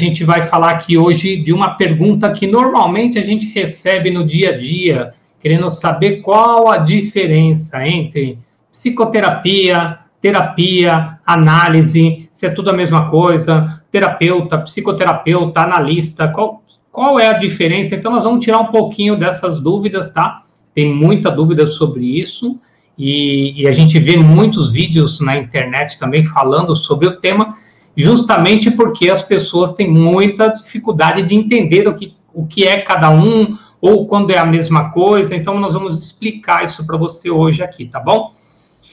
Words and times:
Gente 0.00 0.24
vai 0.24 0.42
falar 0.42 0.70
aqui 0.70 0.96
hoje 0.96 1.36
de 1.36 1.52
uma 1.52 1.74
pergunta 1.74 2.32
que 2.32 2.46
normalmente 2.46 3.18
a 3.18 3.22
gente 3.22 3.46
recebe 3.46 4.10
no 4.10 4.26
dia 4.26 4.50
a 4.50 4.58
dia, 4.58 5.12
querendo 5.40 5.68
saber 5.68 6.16
qual 6.22 6.68
a 6.70 6.78
diferença 6.78 7.86
entre 7.86 8.38
psicoterapia, 8.72 9.98
terapia, 10.20 11.18
análise, 11.26 12.28
se 12.32 12.46
é 12.46 12.50
tudo 12.50 12.70
a 12.70 12.72
mesma 12.72 13.10
coisa, 13.10 13.82
terapeuta, 13.90 14.58
psicoterapeuta, 14.58 15.60
analista, 15.60 16.28
qual, 16.28 16.62
qual 16.90 17.20
é 17.20 17.28
a 17.28 17.34
diferença? 17.34 17.94
Então, 17.94 18.12
nós 18.12 18.24
vamos 18.24 18.44
tirar 18.44 18.58
um 18.58 18.66
pouquinho 18.66 19.18
dessas 19.18 19.60
dúvidas, 19.60 20.12
tá? 20.12 20.42
Tem 20.74 20.92
muita 20.92 21.30
dúvida 21.30 21.66
sobre 21.66 22.04
isso, 22.18 22.58
e, 22.96 23.62
e 23.62 23.66
a 23.66 23.72
gente 23.72 23.98
vê 23.98 24.16
muitos 24.16 24.72
vídeos 24.72 25.20
na 25.20 25.36
internet 25.36 25.98
também 25.98 26.24
falando 26.24 26.74
sobre 26.76 27.06
o 27.06 27.16
tema, 27.16 27.56
justamente 28.00 28.70
porque 28.70 29.08
as 29.08 29.22
pessoas 29.22 29.72
têm 29.72 29.90
muita 29.90 30.48
dificuldade 30.48 31.22
de 31.22 31.34
entender 31.34 31.86
o 31.86 31.94
que, 31.94 32.16
o 32.32 32.46
que 32.46 32.64
é 32.64 32.80
cada 32.80 33.10
um, 33.10 33.56
ou 33.80 34.06
quando 34.06 34.30
é 34.30 34.38
a 34.38 34.44
mesma 34.44 34.90
coisa. 34.90 35.34
Então, 35.34 35.58
nós 35.58 35.72
vamos 35.72 36.02
explicar 36.02 36.64
isso 36.64 36.86
para 36.86 36.96
você 36.96 37.30
hoje 37.30 37.62
aqui, 37.62 37.86
tá 37.86 37.98
bom? 37.98 38.32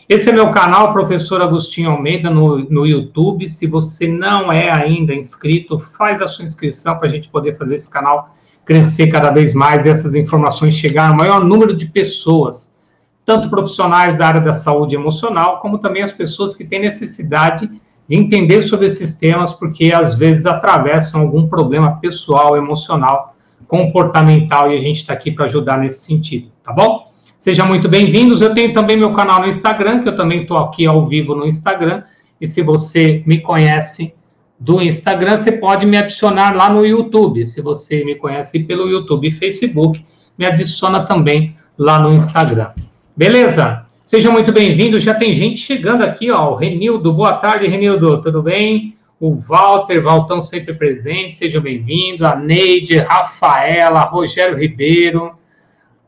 Esse 0.07 0.29
é 0.29 0.33
meu 0.33 0.49
canal, 0.51 0.93
Professor 0.93 1.41
Agostinho 1.41 1.91
Almeida, 1.91 2.29
no, 2.29 2.59
no 2.69 2.87
YouTube. 2.87 3.49
Se 3.49 3.67
você 3.67 4.07
não 4.07 4.51
é 4.51 4.71
ainda 4.71 5.13
inscrito, 5.13 5.77
faz 5.77 6.21
a 6.21 6.27
sua 6.27 6.45
inscrição 6.45 6.95
para 6.97 7.07
a 7.07 7.09
gente 7.09 7.27
poder 7.27 7.57
fazer 7.57 7.75
esse 7.75 7.89
canal 7.89 8.33
crescer 8.63 9.07
cada 9.07 9.31
vez 9.31 9.53
mais 9.53 9.85
e 9.85 9.89
essas 9.89 10.15
informações 10.15 10.75
chegar 10.75 11.09
ao 11.09 11.15
maior 11.15 11.43
número 11.43 11.75
de 11.75 11.85
pessoas, 11.85 12.77
tanto 13.25 13.49
profissionais 13.49 14.17
da 14.17 14.27
área 14.27 14.41
da 14.41 14.53
saúde 14.53 14.95
emocional, 14.95 15.59
como 15.59 15.77
também 15.77 16.03
as 16.03 16.11
pessoas 16.11 16.55
que 16.55 16.65
têm 16.65 16.79
necessidade 16.79 17.69
de 18.07 18.15
entender 18.15 18.61
sobre 18.61 18.85
esses 18.85 19.13
temas, 19.13 19.51
porque 19.51 19.91
às 19.93 20.15
vezes 20.15 20.45
atravessam 20.45 21.21
algum 21.21 21.47
problema 21.47 21.97
pessoal, 21.99 22.55
emocional, 22.55 23.35
comportamental, 23.67 24.71
e 24.71 24.75
a 24.75 24.79
gente 24.79 24.97
está 24.97 25.13
aqui 25.13 25.31
para 25.31 25.45
ajudar 25.45 25.77
nesse 25.77 26.05
sentido, 26.05 26.49
tá 26.63 26.71
bom? 26.71 27.07
Sejam 27.37 27.67
muito 27.67 27.87
bem-vindos. 27.87 28.41
Eu 28.41 28.53
tenho 28.53 28.73
também 28.73 28.97
meu 28.97 29.13
canal 29.13 29.41
no 29.41 29.47
Instagram, 29.47 30.01
que 30.01 30.09
eu 30.09 30.15
também 30.15 30.41
estou 30.41 30.57
aqui 30.57 30.85
ao 30.85 31.05
vivo 31.05 31.35
no 31.35 31.45
Instagram. 31.45 32.03
E 32.41 32.47
se 32.47 32.61
você 32.61 33.21
me 33.25 33.39
conhece 33.39 34.13
do 34.59 34.81
Instagram, 34.81 35.37
você 35.37 35.51
pode 35.51 35.85
me 35.85 35.97
adicionar 35.97 36.55
lá 36.55 36.69
no 36.69 36.85
YouTube. 36.85 37.45
Se 37.45 37.61
você 37.61 38.03
me 38.03 38.15
conhece 38.15 38.63
pelo 38.63 38.89
YouTube 38.89 39.27
e 39.27 39.31
Facebook, 39.31 40.03
me 40.37 40.45
adiciona 40.45 41.01
também 41.01 41.55
lá 41.77 41.99
no 41.99 42.13
Instagram. 42.13 42.71
Beleza? 43.15 43.86
Seja 44.07 44.31
muito 44.31 44.53
bem-vindo. 44.53 44.97
Já 45.01 45.13
tem 45.13 45.33
gente 45.33 45.59
chegando 45.59 46.01
aqui, 46.01 46.31
ó. 46.31 46.51
O 46.51 46.55
Renildo, 46.55 47.11
boa 47.11 47.33
tarde, 47.33 47.67
Renildo, 47.67 48.21
tudo 48.21 48.41
bem? 48.41 48.95
O 49.19 49.35
Walter, 49.35 50.01
Valtão 50.01 50.39
sempre 50.39 50.73
presente, 50.73 51.35
seja 51.35 51.59
bem-vindo. 51.59 52.25
A 52.25 52.33
Neide, 52.33 52.99
Rafaela, 52.99 53.99
Rogério 53.99 54.57
Ribeiro, 54.57 55.33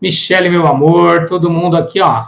Michele, 0.01 0.49
meu 0.49 0.65
amor, 0.65 1.25
todo 1.25 1.49
mundo 1.49 1.75
aqui, 1.75 1.99
ó. 1.99 2.27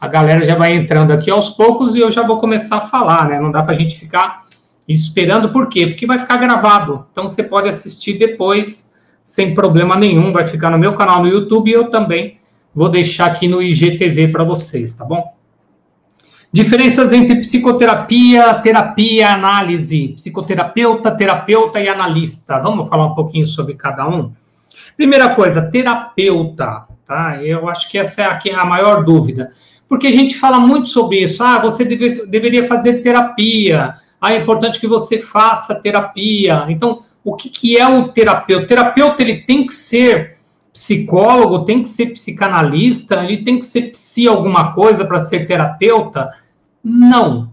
A 0.00 0.08
galera 0.08 0.44
já 0.44 0.56
vai 0.56 0.74
entrando 0.74 1.12
aqui 1.12 1.30
aos 1.30 1.50
poucos 1.50 1.94
e 1.94 2.00
eu 2.00 2.10
já 2.10 2.24
vou 2.24 2.36
começar 2.36 2.78
a 2.78 2.88
falar, 2.88 3.28
né? 3.28 3.40
Não 3.40 3.52
dá 3.52 3.62
pra 3.62 3.76
gente 3.76 4.00
ficar 4.00 4.46
esperando, 4.88 5.52
por 5.52 5.68
quê? 5.68 5.86
Porque 5.86 6.08
vai 6.08 6.18
ficar 6.18 6.38
gravado. 6.38 7.06
Então 7.12 7.28
você 7.28 7.44
pode 7.44 7.68
assistir 7.68 8.14
depois, 8.14 8.92
sem 9.22 9.54
problema 9.54 9.94
nenhum. 9.94 10.32
Vai 10.32 10.44
ficar 10.44 10.70
no 10.70 10.78
meu 10.78 10.94
canal 10.94 11.22
no 11.22 11.28
YouTube 11.28 11.70
e 11.70 11.74
eu 11.74 11.88
também 11.88 12.37
Vou 12.74 12.88
deixar 12.88 13.26
aqui 13.26 13.48
no 13.48 13.62
IGTV 13.62 14.28
para 14.28 14.44
vocês, 14.44 14.92
tá 14.92 15.04
bom? 15.04 15.24
Diferenças 16.50 17.12
entre 17.12 17.36
psicoterapia, 17.40 18.54
terapia, 18.54 19.32
análise, 19.32 20.14
psicoterapeuta, 20.16 21.10
terapeuta 21.10 21.78
e 21.78 21.88
analista. 21.88 22.58
Vamos 22.58 22.88
falar 22.88 23.06
um 23.06 23.14
pouquinho 23.14 23.46
sobre 23.46 23.74
cada 23.74 24.08
um? 24.08 24.32
Primeira 24.96 25.34
coisa, 25.34 25.70
terapeuta, 25.70 26.86
tá? 27.06 27.42
Eu 27.42 27.68
acho 27.68 27.90
que 27.90 27.98
essa 27.98 28.22
é 28.22 28.24
aqui 28.24 28.50
a 28.50 28.64
maior 28.64 29.04
dúvida. 29.04 29.52
Porque 29.86 30.06
a 30.06 30.12
gente 30.12 30.38
fala 30.38 30.58
muito 30.58 30.88
sobre 30.88 31.20
isso. 31.20 31.42
Ah, 31.42 31.58
você 31.58 31.84
deve, 31.84 32.26
deveria 32.26 32.66
fazer 32.66 33.02
terapia. 33.02 33.96
Ah, 34.18 34.32
é 34.32 34.38
importante 34.38 34.80
que 34.80 34.86
você 34.86 35.18
faça 35.18 35.74
terapia. 35.74 36.64
Então, 36.70 37.02
o 37.22 37.36
que, 37.36 37.50
que 37.50 37.76
é 37.76 37.86
o 37.86 38.08
terapeuta? 38.08 38.64
O 38.64 38.66
terapeuta 38.66 39.22
ele 39.22 39.42
tem 39.42 39.66
que 39.66 39.74
ser 39.74 40.37
psicólogo, 40.78 41.64
tem 41.64 41.82
que 41.82 41.88
ser 41.88 42.12
psicanalista, 42.12 43.24
ele 43.24 43.38
tem 43.38 43.58
que 43.58 43.66
ser 43.66 43.90
psi 43.90 44.28
alguma 44.28 44.72
coisa 44.74 45.04
para 45.04 45.20
ser 45.20 45.44
terapeuta? 45.44 46.30
Não. 46.84 47.52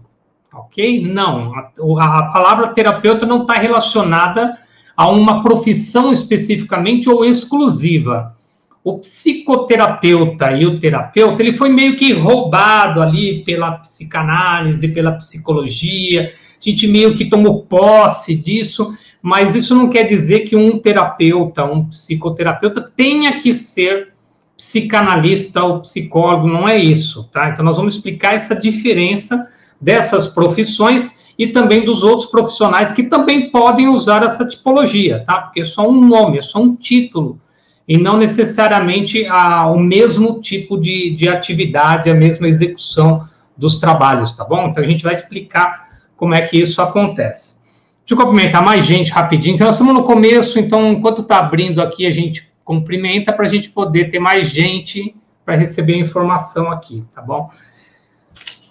Ok? 0.54 1.04
Não. 1.04 1.52
A, 1.98 2.18
a 2.18 2.22
palavra 2.32 2.68
terapeuta 2.68 3.26
não 3.26 3.42
está 3.42 3.54
relacionada 3.54 4.56
a 4.96 5.08
uma 5.08 5.42
profissão 5.42 6.12
especificamente 6.12 7.10
ou 7.10 7.24
exclusiva. 7.24 8.36
O 8.84 9.00
psicoterapeuta 9.00 10.52
e 10.52 10.64
o 10.64 10.78
terapeuta, 10.78 11.42
ele 11.42 11.52
foi 11.52 11.68
meio 11.68 11.96
que 11.96 12.12
roubado 12.12 13.02
ali 13.02 13.42
pela 13.42 13.72
psicanálise, 13.72 14.86
pela 14.86 15.10
psicologia, 15.10 16.30
a 16.32 16.64
gente 16.64 16.86
meio 16.86 17.16
que 17.16 17.24
tomou 17.24 17.64
posse 17.64 18.36
disso, 18.36 18.96
mas 19.26 19.56
isso 19.56 19.74
não 19.74 19.88
quer 19.88 20.04
dizer 20.04 20.44
que 20.44 20.54
um 20.54 20.78
terapeuta, 20.78 21.64
um 21.64 21.86
psicoterapeuta 21.86 22.80
tenha 22.80 23.40
que 23.40 23.52
ser 23.52 24.12
psicanalista 24.56 25.64
ou 25.64 25.80
psicólogo, 25.80 26.46
não 26.46 26.68
é 26.68 26.78
isso, 26.78 27.28
tá? 27.32 27.48
Então 27.48 27.64
nós 27.64 27.76
vamos 27.76 27.96
explicar 27.96 28.34
essa 28.34 28.54
diferença 28.54 29.48
dessas 29.80 30.28
profissões 30.28 31.24
e 31.36 31.48
também 31.48 31.84
dos 31.84 32.04
outros 32.04 32.30
profissionais 32.30 32.92
que 32.92 33.02
também 33.02 33.50
podem 33.50 33.88
usar 33.88 34.22
essa 34.22 34.46
tipologia, 34.46 35.24
tá? 35.26 35.38
Porque 35.40 35.62
é 35.62 35.64
só 35.64 35.88
um 35.88 36.06
nome, 36.06 36.38
é 36.38 36.42
só 36.42 36.60
um 36.60 36.76
título 36.76 37.40
e 37.88 37.98
não 37.98 38.18
necessariamente 38.18 39.26
a, 39.26 39.66
o 39.66 39.80
mesmo 39.80 40.40
tipo 40.40 40.78
de, 40.78 41.10
de 41.16 41.28
atividade, 41.28 42.08
a 42.08 42.14
mesma 42.14 42.46
execução 42.46 43.28
dos 43.56 43.78
trabalhos, 43.80 44.36
tá 44.36 44.44
bom? 44.44 44.68
Então 44.68 44.84
a 44.84 44.86
gente 44.86 45.02
vai 45.02 45.14
explicar 45.14 45.88
como 46.16 46.32
é 46.32 46.42
que 46.42 46.56
isso 46.56 46.80
acontece. 46.80 47.55
Deixa 48.06 48.22
eu 48.22 48.24
cumprimentar 48.24 48.62
mais 48.62 48.86
gente 48.86 49.10
rapidinho, 49.10 49.58
que 49.58 49.64
nós 49.64 49.74
estamos 49.74 49.92
no 49.92 50.04
começo, 50.04 50.60
então, 50.60 50.92
enquanto 50.92 51.22
está 51.22 51.38
abrindo 51.38 51.82
aqui, 51.82 52.06
a 52.06 52.10
gente 52.12 52.48
cumprimenta 52.64 53.32
para 53.32 53.46
a 53.46 53.48
gente 53.48 53.68
poder 53.68 54.10
ter 54.10 54.20
mais 54.20 54.48
gente 54.48 55.12
para 55.44 55.56
receber 55.56 55.94
a 55.94 55.98
informação 55.98 56.70
aqui, 56.70 57.04
tá 57.12 57.20
bom? 57.20 57.50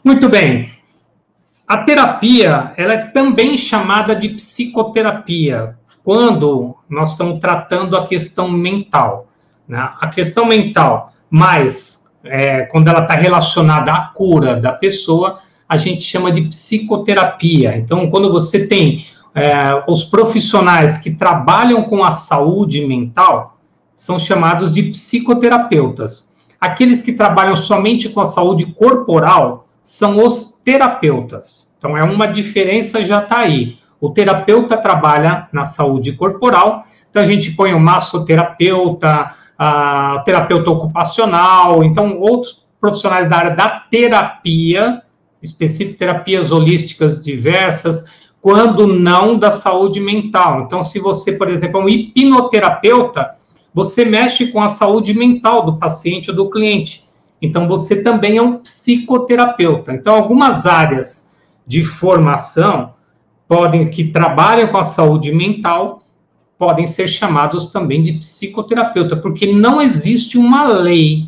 Muito 0.01 0.29
bem. 0.29 0.69
A 1.67 1.79
terapia, 1.79 2.71
ela 2.77 2.93
é 2.93 3.07
também 3.07 3.57
chamada 3.57 4.15
de 4.15 4.29
psicoterapia, 4.29 5.75
quando 6.01 6.73
nós 6.89 7.11
estamos 7.11 7.37
tratando 7.41 7.97
a 7.97 8.07
questão 8.07 8.49
mental. 8.49 9.27
Né? 9.67 9.77
A 9.99 10.07
questão 10.07 10.45
mental, 10.45 11.11
mas 11.29 12.09
é, 12.23 12.61
quando 12.67 12.87
ela 12.87 13.01
está 13.01 13.15
relacionada 13.15 13.91
à 13.91 14.07
cura 14.07 14.55
da 14.55 14.71
pessoa, 14.71 15.41
a 15.67 15.75
gente 15.75 16.03
chama 16.03 16.31
de 16.31 16.43
psicoterapia. 16.43 17.75
Então, 17.75 18.09
quando 18.09 18.31
você 18.31 18.65
tem 18.65 19.05
é, 19.35 19.83
os 19.85 20.05
profissionais 20.05 20.97
que 20.97 21.11
trabalham 21.11 21.83
com 21.83 22.03
a 22.03 22.13
saúde 22.13 22.85
mental 22.87 23.57
são 23.93 24.17
chamados 24.17 24.71
de 24.71 24.83
psicoterapeutas. 24.83 26.35
Aqueles 26.59 27.01
que 27.01 27.11
trabalham 27.11 27.55
somente 27.55 28.07
com 28.07 28.21
a 28.21 28.25
saúde 28.25 28.65
corporal 28.67 29.67
são 29.83 30.25
os 30.25 30.57
terapeutas. 30.63 31.75
Então, 31.77 31.97
é 31.97 32.03
uma 32.03 32.27
diferença 32.27 33.05
já 33.05 33.19
está 33.19 33.39
aí. 33.39 33.77
O 33.99 34.09
terapeuta 34.09 34.77
trabalha 34.77 35.47
na 35.51 35.65
saúde 35.65 36.13
corporal, 36.13 36.83
então 37.09 37.21
a 37.21 37.25
gente 37.25 37.51
põe 37.51 37.73
o 37.73 37.79
massoterapeuta, 37.79 39.31
a 39.57 40.21
terapeuta 40.25 40.69
ocupacional, 40.69 41.83
então 41.83 42.19
outros 42.19 42.65
profissionais 42.79 43.29
da 43.29 43.37
área 43.37 43.55
da 43.55 43.69
terapia, 43.69 45.01
específico 45.41 45.97
terapias 45.97 46.51
holísticas 46.51 47.23
diversas, 47.23 48.05
quando 48.45 48.85
não 48.85 49.39
da 49.39 49.51
saúde 49.51 49.99
mental. 49.99 50.61
Então, 50.61 50.83
se 50.83 50.99
você, 50.99 51.31
por 51.31 51.47
exemplo, 51.47 51.81
é 51.81 51.83
um 51.83 51.89
hipnoterapeuta, 51.89 53.33
você 53.73 54.05
mexe 54.05 54.51
com 54.51 54.61
a 54.61 54.67
saúde 54.67 55.15
mental 55.15 55.65
do 55.65 55.77
paciente 55.77 56.29
ou 56.29 56.35
do 56.35 56.47
cliente. 56.51 57.03
Então, 57.41 57.67
você 57.67 58.03
também 58.03 58.37
é 58.37 58.41
um 58.43 58.59
psicoterapeuta. 58.59 59.93
Então, 59.93 60.13
algumas 60.13 60.67
áreas 60.67 61.35
de 61.65 61.83
formação 61.83 62.93
podem 63.47 63.89
que 63.89 64.03
trabalham 64.03 64.67
com 64.67 64.77
a 64.77 64.83
saúde 64.83 65.31
mental 65.31 66.03
podem 66.55 66.85
ser 66.85 67.07
chamados 67.07 67.65
também 67.65 68.03
de 68.03 68.13
psicoterapeuta, 68.13 69.17
porque 69.17 69.51
não 69.51 69.81
existe 69.81 70.37
uma 70.37 70.65
lei, 70.65 71.27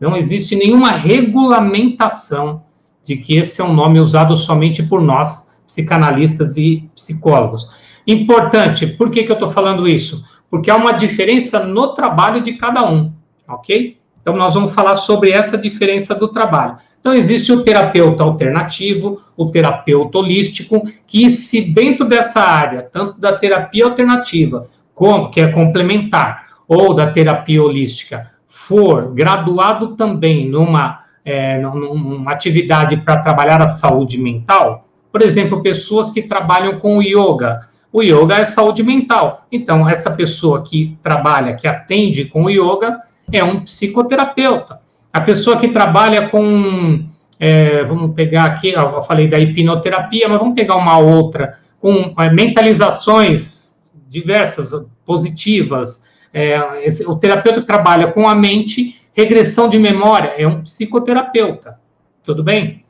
não 0.00 0.16
existe 0.16 0.56
nenhuma 0.56 0.90
regulamentação 0.90 2.64
de 3.04 3.16
que 3.16 3.36
esse 3.36 3.60
é 3.60 3.64
um 3.64 3.72
nome 3.72 4.00
usado 4.00 4.36
somente 4.36 4.82
por 4.82 5.00
nós, 5.00 5.47
psicanalistas 5.68 6.56
e 6.56 6.88
psicólogos. 6.96 7.68
Importante, 8.06 8.86
por 8.86 9.10
que, 9.10 9.22
que 9.22 9.30
eu 9.30 9.34
estou 9.34 9.50
falando 9.50 9.86
isso? 9.86 10.24
Porque 10.50 10.70
há 10.70 10.76
uma 10.76 10.92
diferença 10.92 11.60
no 11.60 11.88
trabalho 11.88 12.40
de 12.40 12.54
cada 12.54 12.90
um, 12.90 13.12
ok? 13.46 13.98
Então, 14.20 14.34
nós 14.34 14.54
vamos 14.54 14.72
falar 14.72 14.96
sobre 14.96 15.30
essa 15.30 15.58
diferença 15.58 16.14
do 16.14 16.28
trabalho. 16.28 16.78
Então, 16.98 17.14
existe 17.14 17.52
o 17.52 17.62
terapeuta 17.62 18.24
alternativo, 18.24 19.20
o 19.36 19.50
terapeuta 19.50 20.18
holístico, 20.18 20.82
que 21.06 21.30
se 21.30 21.72
dentro 21.72 22.06
dessa 22.06 22.40
área, 22.40 22.82
tanto 22.82 23.20
da 23.20 23.36
terapia 23.36 23.84
alternativa, 23.84 24.68
como, 24.94 25.30
que 25.30 25.40
é 25.40 25.48
complementar, 25.48 26.48
ou 26.66 26.92
da 26.92 27.10
terapia 27.10 27.62
holística, 27.62 28.30
for 28.46 29.12
graduado 29.14 29.96
também 29.96 30.48
numa, 30.48 31.00
é, 31.24 31.58
numa 31.58 32.32
atividade 32.32 32.96
para 32.96 33.18
trabalhar 33.18 33.62
a 33.62 33.68
saúde 33.68 34.18
mental, 34.18 34.87
por 35.10 35.22
exemplo, 35.22 35.62
pessoas 35.62 36.10
que 36.10 36.22
trabalham 36.22 36.78
com 36.78 36.98
o 36.98 37.02
yoga, 37.02 37.60
o 37.92 38.02
yoga 38.02 38.36
é 38.36 38.44
saúde 38.44 38.82
mental. 38.82 39.46
Então, 39.50 39.88
essa 39.88 40.10
pessoa 40.10 40.62
que 40.62 40.98
trabalha, 41.02 41.54
que 41.54 41.66
atende 41.66 42.26
com 42.26 42.44
o 42.44 42.50
yoga, 42.50 42.98
é 43.32 43.42
um 43.42 43.60
psicoterapeuta. 43.60 44.80
A 45.12 45.20
pessoa 45.20 45.58
que 45.58 45.68
trabalha 45.68 46.28
com, 46.28 47.04
é, 47.40 47.84
vamos 47.84 48.14
pegar 48.14 48.44
aqui, 48.44 48.70
eu 48.70 49.02
falei 49.02 49.26
da 49.26 49.38
hipnoterapia, 49.38 50.28
mas 50.28 50.38
vamos 50.38 50.54
pegar 50.54 50.76
uma 50.76 50.98
outra, 50.98 51.58
com 51.80 52.14
é, 52.18 52.30
mentalizações 52.30 53.68
diversas, 54.08 54.70
positivas. 55.04 56.06
É, 56.32 56.86
esse, 56.86 57.06
o 57.06 57.16
terapeuta 57.16 57.60
que 57.60 57.66
trabalha 57.66 58.08
com 58.08 58.28
a 58.28 58.34
mente, 58.34 59.00
regressão 59.14 59.68
de 59.68 59.78
memória, 59.78 60.34
é 60.36 60.46
um 60.46 60.62
psicoterapeuta. 60.62 61.78
Tudo 62.22 62.44
bem? 62.44 62.84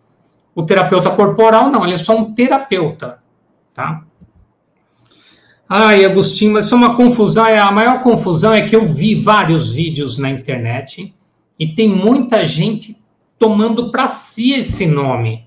O 0.59 0.65
terapeuta 0.65 1.13
corporal, 1.13 1.71
não, 1.71 1.85
ele 1.85 1.95
é 1.95 1.99
só 1.99 2.17
um 2.17 2.35
terapeuta. 2.35 3.21
Tá? 3.73 4.03
Ai, 5.69 6.05
Agostinho, 6.05 6.55
mas 6.55 6.67
isso 6.67 6.75
é 6.75 6.79
uma 6.79 6.97
confusão. 6.97 7.47
É, 7.47 7.61
a 7.61 7.71
maior 7.71 8.03
confusão 8.03 8.53
é 8.53 8.63
que 8.63 8.75
eu 8.75 8.85
vi 8.85 9.15
vários 9.15 9.73
vídeos 9.73 10.19
na 10.19 10.29
internet 10.29 11.15
e 11.57 11.69
tem 11.77 11.89
muita 11.89 12.45
gente 12.45 12.97
tomando 13.39 13.93
para 13.93 14.09
si 14.09 14.53
esse 14.53 14.85
nome. 14.85 15.47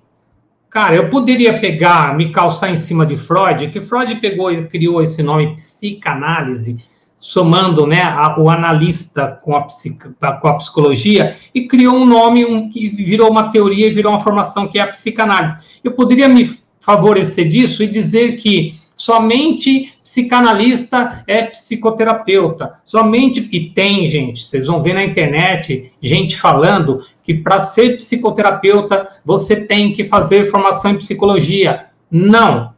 Cara, 0.69 0.95
eu 0.95 1.09
poderia 1.09 1.59
pegar, 1.59 2.15
me 2.15 2.31
calçar 2.31 2.71
em 2.71 2.77
cima 2.77 3.05
de 3.05 3.17
Freud, 3.17 3.67
que 3.67 3.81
Freud 3.81 4.15
pegou 4.21 4.49
e 4.49 4.65
criou 4.65 5.01
esse 5.01 5.21
nome 5.21 5.55
psicanálise, 5.55 6.81
somando 7.21 7.85
né, 7.85 8.01
a, 8.01 8.35
o 8.39 8.49
analista 8.49 9.39
com 9.43 9.55
a, 9.55 9.61
com 9.61 10.47
a 10.47 10.53
psicologia, 10.55 11.37
e 11.53 11.67
criou 11.67 11.95
um 11.95 12.05
nome 12.05 12.43
um, 12.43 12.67
que 12.67 12.89
virou 12.89 13.29
uma 13.29 13.51
teoria 13.51 13.85
e 13.85 13.93
virou 13.93 14.11
uma 14.11 14.19
formação 14.19 14.67
que 14.67 14.79
é 14.79 14.81
a 14.81 14.87
psicanálise. 14.87 15.55
Eu 15.83 15.91
poderia 15.91 16.27
me 16.27 16.59
favorecer 16.79 17.47
disso 17.47 17.83
e 17.83 17.87
dizer 17.87 18.37
que 18.37 18.73
somente 18.95 19.93
psicanalista 20.03 21.23
é 21.27 21.43
psicoterapeuta. 21.43 22.73
Somente, 22.83 23.47
e 23.51 23.69
tem, 23.69 24.07
gente, 24.07 24.43
vocês 24.43 24.65
vão 24.65 24.81
ver 24.81 24.95
na 24.95 25.03
internet 25.03 25.91
gente 26.01 26.39
falando 26.39 27.01
que 27.23 27.35
para 27.35 27.61
ser 27.61 27.97
psicoterapeuta 27.97 29.07
você 29.23 29.67
tem 29.67 29.93
que 29.93 30.07
fazer 30.07 30.49
formação 30.49 30.91
em 30.91 30.97
psicologia. 30.97 31.85
Não. 32.09 32.70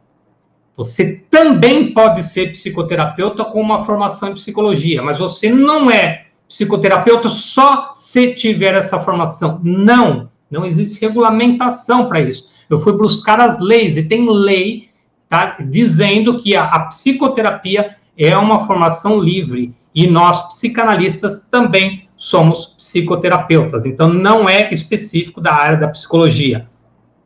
Você 0.76 1.22
também 1.30 1.92
pode 1.92 2.22
ser 2.22 2.50
psicoterapeuta 2.50 3.44
com 3.44 3.60
uma 3.60 3.84
formação 3.84 4.30
em 4.30 4.34
psicologia, 4.34 5.02
mas 5.02 5.18
você 5.18 5.48
não 5.48 5.90
é 5.90 6.26
psicoterapeuta 6.48 7.28
só 7.28 7.92
se 7.94 8.34
tiver 8.34 8.74
essa 8.74 8.98
formação. 8.98 9.60
Não. 9.62 10.30
Não 10.50 10.64
existe 10.64 11.00
regulamentação 11.00 12.08
para 12.08 12.20
isso. 12.20 12.50
Eu 12.68 12.78
fui 12.78 12.92
buscar 12.92 13.40
as 13.40 13.58
leis, 13.60 13.96
e 13.96 14.02
tem 14.02 14.28
lei 14.28 14.88
tá? 15.28 15.56
dizendo 15.60 16.38
que 16.38 16.56
a, 16.56 16.64
a 16.64 16.80
psicoterapia 16.86 17.96
é 18.16 18.36
uma 18.36 18.66
formação 18.66 19.18
livre 19.18 19.74
e 19.94 20.06
nós, 20.08 20.48
psicanalistas, 20.48 21.48
também 21.48 22.08
somos 22.16 22.66
psicoterapeutas. 22.66 23.86
Então, 23.86 24.08
não 24.08 24.48
é 24.48 24.72
específico 24.72 25.40
da 25.40 25.52
área 25.54 25.76
da 25.76 25.88
psicologia. 25.88 26.68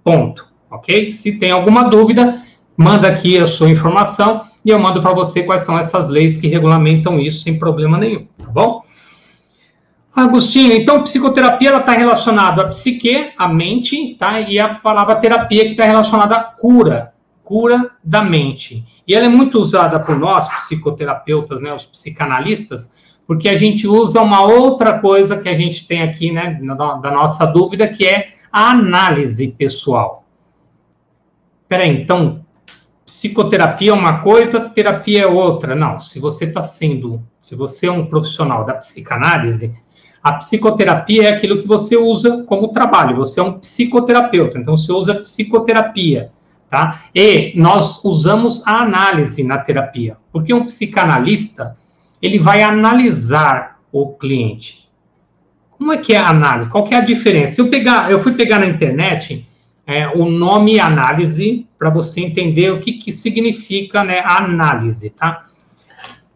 Ponto. 0.04 0.46
Ok? 0.70 1.14
Se 1.14 1.38
tem 1.38 1.50
alguma 1.50 1.84
dúvida, 1.84 2.42
manda 2.78 3.08
aqui 3.08 3.36
a 3.36 3.46
sua 3.46 3.68
informação 3.68 4.42
e 4.64 4.70
eu 4.70 4.78
mando 4.78 5.02
para 5.02 5.12
você 5.12 5.42
quais 5.42 5.62
são 5.62 5.76
essas 5.76 6.08
leis 6.08 6.38
que 6.38 6.46
regulamentam 6.46 7.18
isso 7.18 7.42
sem 7.42 7.58
problema 7.58 7.98
nenhum, 7.98 8.28
tá 8.38 8.46
bom? 8.52 8.84
Agostinho, 10.14 10.72
então 10.72 11.02
psicoterapia 11.02 11.76
está 11.76 11.92
relacionada 11.92 12.62
à 12.62 12.68
psique, 12.68 13.32
à 13.36 13.48
mente, 13.48 14.14
tá? 14.14 14.40
E 14.40 14.60
a 14.60 14.74
palavra 14.74 15.16
terapia 15.16 15.64
que 15.64 15.72
está 15.72 15.84
relacionada 15.84 16.36
à 16.36 16.42
cura, 16.44 17.12
cura 17.42 17.90
da 18.02 18.22
mente. 18.22 18.84
E 19.06 19.14
ela 19.14 19.26
é 19.26 19.28
muito 19.28 19.58
usada 19.58 19.98
por 19.98 20.16
nós, 20.16 20.48
psicoterapeutas, 20.48 21.60
né, 21.60 21.72
os 21.74 21.84
psicanalistas, 21.84 22.92
porque 23.26 23.48
a 23.48 23.56
gente 23.56 23.88
usa 23.88 24.20
uma 24.20 24.42
outra 24.42 24.98
coisa 25.00 25.36
que 25.36 25.48
a 25.48 25.54
gente 25.54 25.86
tem 25.86 26.02
aqui, 26.02 26.30
né, 26.30 26.60
da 26.62 27.10
nossa 27.10 27.44
dúvida, 27.44 27.88
que 27.88 28.06
é 28.06 28.34
a 28.52 28.70
análise 28.70 29.48
pessoal. 29.48 30.24
Peraí, 31.68 31.90
então, 32.02 32.44
psicoterapia 33.08 33.90
é 33.90 33.94
uma 33.94 34.18
coisa, 34.18 34.60
terapia 34.60 35.22
é 35.22 35.26
outra. 35.26 35.74
Não, 35.74 35.98
se 35.98 36.20
você 36.20 36.44
está 36.44 36.62
sendo, 36.62 37.22
se 37.40 37.56
você 37.56 37.86
é 37.86 37.90
um 37.90 38.04
profissional 38.04 38.66
da 38.66 38.74
psicanálise, 38.74 39.74
a 40.22 40.32
psicoterapia 40.32 41.24
é 41.24 41.28
aquilo 41.28 41.58
que 41.58 41.66
você 41.66 41.96
usa 41.96 42.44
como 42.44 42.68
trabalho. 42.68 43.16
Você 43.16 43.40
é 43.40 43.42
um 43.42 43.54
psicoterapeuta, 43.54 44.58
então 44.58 44.76
você 44.76 44.92
usa 44.92 45.14
psicoterapia. 45.14 46.30
Tá? 46.68 47.04
E 47.14 47.54
nós 47.56 48.04
usamos 48.04 48.62
a 48.66 48.82
análise 48.82 49.42
na 49.42 49.56
terapia, 49.56 50.18
porque 50.30 50.52
um 50.52 50.66
psicanalista 50.66 51.78
ele 52.20 52.38
vai 52.38 52.62
analisar 52.62 53.80
o 53.90 54.08
cliente. 54.08 54.86
Como 55.70 55.94
é 55.94 55.96
que 55.96 56.12
é 56.12 56.18
a 56.18 56.28
análise? 56.28 56.68
Qual 56.68 56.84
que 56.84 56.94
é 56.94 56.98
a 56.98 57.00
diferença? 57.00 57.62
Eu 57.62 57.70
pegar, 57.70 58.10
eu 58.10 58.22
fui 58.22 58.32
pegar 58.32 58.58
na 58.58 58.66
internet 58.66 59.47
é, 59.88 60.06
o 60.06 60.26
nome 60.26 60.78
análise 60.78 61.66
para 61.78 61.88
você 61.88 62.20
entender 62.20 62.70
o 62.70 62.78
que, 62.78 62.92
que 62.92 63.10
significa 63.10 64.04
né, 64.04 64.20
análise, 64.22 65.08
tá? 65.08 65.46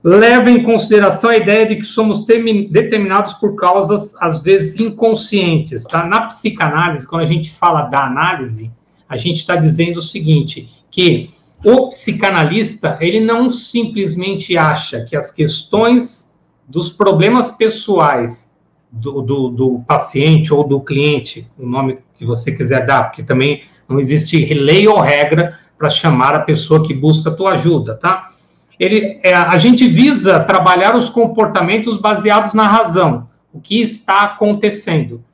Leva 0.03 0.51
em 0.51 0.63
consideração 0.63 1.29
a 1.29 1.37
ideia 1.37 1.67
de 1.67 1.77
que 1.77 1.85
somos 1.85 2.25
determinados 2.25 3.35
por 3.35 3.55
causas 3.55 4.17
às 4.23 4.43
vezes 4.43 4.81
inconscientes, 4.81 5.85
tá? 5.85 6.07
Na 6.07 6.23
psicanálise, 6.23 7.07
quando 7.07 7.21
a 7.21 7.27
gente 7.27 7.53
fala 7.53 7.83
da 7.83 8.07
análise, 8.07 8.73
a 9.07 9.19
gente 9.19 9.37
está 9.37 9.55
dizendo 9.55 9.99
o 9.99 10.03
seguinte, 10.03 10.71
que 10.91 11.29
o 11.63 11.91
psicanalista, 11.91 12.97
ele 13.03 13.21
não 13.21 13.51
simplesmente 13.51 14.57
acha 14.57 15.05
que 15.05 15.15
as 15.15 15.31
questões 15.31 16.35
dos 16.67 16.89
problemas 16.89 17.51
pessoais 17.51 18.52
do, 18.93 19.23
do, 19.23 19.49
do, 19.49 19.79
paciente 19.87 20.53
ou 20.53 20.63
do 20.63 20.79
cliente, 20.79 21.51
o 21.59 21.67
nome 21.67 21.99
que 22.15 22.27
você 22.27 22.53
quiser 22.53 22.85
dar, 22.85 23.05
porque 23.05 23.23
também 23.23 23.65
não 23.89 23.99
existe 23.99 24.53
lei 24.53 24.87
ou 24.87 25.01
regra 25.01 25.59
para 25.79 25.89
chamar 25.89 26.35
a 26.35 26.41
pessoa 26.41 26.87
que 26.87 26.93
busca 26.93 27.31
a 27.31 27.35
tua 27.35 27.53
ajuda, 27.53 27.95
tá? 27.97 28.29
Ele, 28.79 29.19
é, 29.23 29.35
a 29.35 29.57
gente 29.59 29.87
visa 29.89 30.41
trabalhar 30.41 30.95
os 30.95 31.09
comportamentos 31.09 31.97
baseados 31.97 32.53
na 32.53 32.67
razão, 32.67 33.29
o 33.53 33.61
que 33.61 33.81
está 33.81 34.23
acontecendo. 34.23 35.25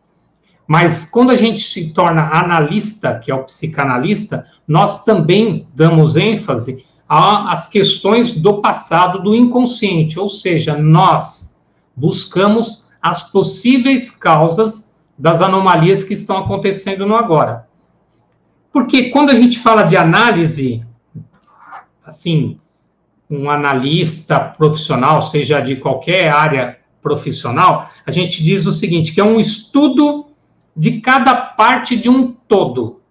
Mas 0.66 1.04
quando 1.04 1.30
a 1.30 1.36
gente 1.36 1.60
se 1.60 1.90
torna 1.90 2.30
analista, 2.30 3.18
que 3.18 3.30
é 3.30 3.34
o 3.34 3.44
psicanalista, 3.44 4.46
nós 4.66 5.02
também 5.02 5.66
damos 5.74 6.16
ênfase 6.16 6.84
às 7.08 7.66
questões 7.66 8.32
do 8.32 8.60
passado, 8.60 9.22
do 9.22 9.34
inconsciente, 9.34 10.20
ou 10.20 10.28
seja, 10.28 10.76
nós 10.76 11.58
buscamos 11.96 12.87
as 13.02 13.22
possíveis 13.22 14.10
causas 14.10 14.94
das 15.18 15.40
anomalias 15.40 16.04
que 16.04 16.14
estão 16.14 16.38
acontecendo 16.38 17.06
no 17.06 17.16
agora. 17.16 17.66
Porque 18.72 19.10
quando 19.10 19.30
a 19.30 19.34
gente 19.34 19.58
fala 19.58 19.82
de 19.82 19.96
análise, 19.96 20.84
assim, 22.04 22.58
um 23.30 23.50
analista 23.50 24.38
profissional, 24.38 25.20
seja 25.20 25.60
de 25.60 25.76
qualquer 25.76 26.30
área 26.30 26.78
profissional, 27.02 27.90
a 28.06 28.10
gente 28.10 28.42
diz 28.42 28.66
o 28.66 28.72
seguinte, 28.72 29.12
que 29.12 29.20
é 29.20 29.24
um 29.24 29.40
estudo 29.40 30.26
de 30.76 31.00
cada 31.00 31.34
parte 31.34 31.96
de 31.96 32.08
um 32.08 32.32
todo. 32.32 33.02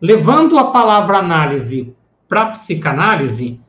Levando 0.00 0.58
a 0.58 0.70
palavra 0.70 1.18
análise 1.18 1.94
para 2.28 2.46
psicanálise, 2.46 3.60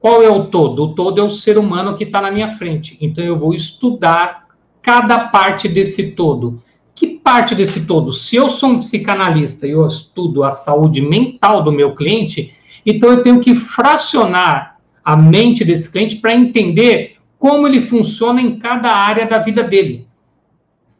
qual 0.00 0.22
é 0.22 0.30
o 0.30 0.46
todo? 0.46 0.84
O 0.84 0.94
todo 0.94 1.20
é 1.20 1.22
o 1.22 1.30
ser 1.30 1.58
humano 1.58 1.94
que 1.94 2.04
está 2.04 2.22
na 2.22 2.30
minha 2.30 2.48
frente. 2.48 2.96
Então 3.02 3.22
eu 3.22 3.38
vou 3.38 3.52
estudar 3.52 4.46
cada 4.80 5.28
parte 5.28 5.68
desse 5.68 6.12
todo. 6.12 6.62
Que 6.94 7.06
parte 7.06 7.54
desse 7.54 7.86
todo? 7.86 8.10
Se 8.10 8.34
eu 8.34 8.48
sou 8.48 8.70
um 8.70 8.78
psicanalista 8.78 9.66
e 9.66 9.72
eu 9.72 9.86
estudo 9.86 10.42
a 10.42 10.50
saúde 10.50 11.02
mental 11.02 11.62
do 11.62 11.70
meu 11.70 11.94
cliente, 11.94 12.54
então 12.84 13.10
eu 13.10 13.22
tenho 13.22 13.40
que 13.40 13.54
fracionar 13.54 14.78
a 15.04 15.16
mente 15.16 15.64
desse 15.64 15.90
cliente 15.90 16.16
para 16.16 16.34
entender 16.34 17.16
como 17.38 17.66
ele 17.66 17.82
funciona 17.82 18.40
em 18.40 18.58
cada 18.58 18.90
área 18.90 19.26
da 19.26 19.38
vida 19.38 19.62
dele. 19.62 20.06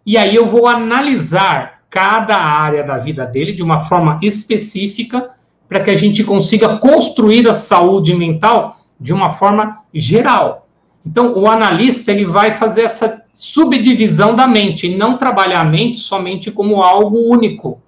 E 0.04 0.18
aí 0.18 0.34
eu 0.34 0.46
vou 0.46 0.66
analisar 0.66 1.82
cada 1.88 2.36
área 2.36 2.82
da 2.82 2.98
vida 2.98 3.24
dele 3.24 3.52
de 3.52 3.62
uma 3.62 3.80
forma 3.80 4.18
específica 4.22 5.30
para 5.68 5.80
que 5.80 5.90
a 5.90 5.96
gente 5.96 6.22
consiga 6.22 6.78
construir 6.78 7.48
a 7.48 7.54
saúde 7.54 8.14
mental 8.14 8.79
de 9.00 9.12
uma 9.12 9.32
forma 9.32 9.78
geral. 9.94 10.66
Então, 11.04 11.32
o 11.34 11.48
analista 11.48 12.12
ele 12.12 12.26
vai 12.26 12.52
fazer 12.52 12.82
essa 12.82 13.24
subdivisão 13.32 14.34
da 14.34 14.46
mente 14.46 14.86
e 14.86 14.96
não 14.96 15.16
trabalhar 15.16 15.60
a 15.60 15.64
mente 15.64 15.96
somente 15.96 16.50
como 16.50 16.82
algo 16.82 17.18
único, 17.18 17.80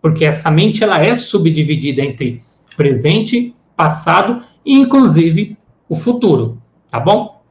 porque 0.00 0.24
essa 0.24 0.50
mente 0.50 0.84
ela 0.84 1.04
é 1.04 1.16
subdividida 1.16 2.02
entre 2.02 2.42
presente, 2.76 3.54
passado 3.76 4.42
e 4.64 4.78
inclusive 4.78 5.56
o 5.88 5.96
futuro, 5.96 6.58
tá 6.90 7.00
bom? 7.00 7.42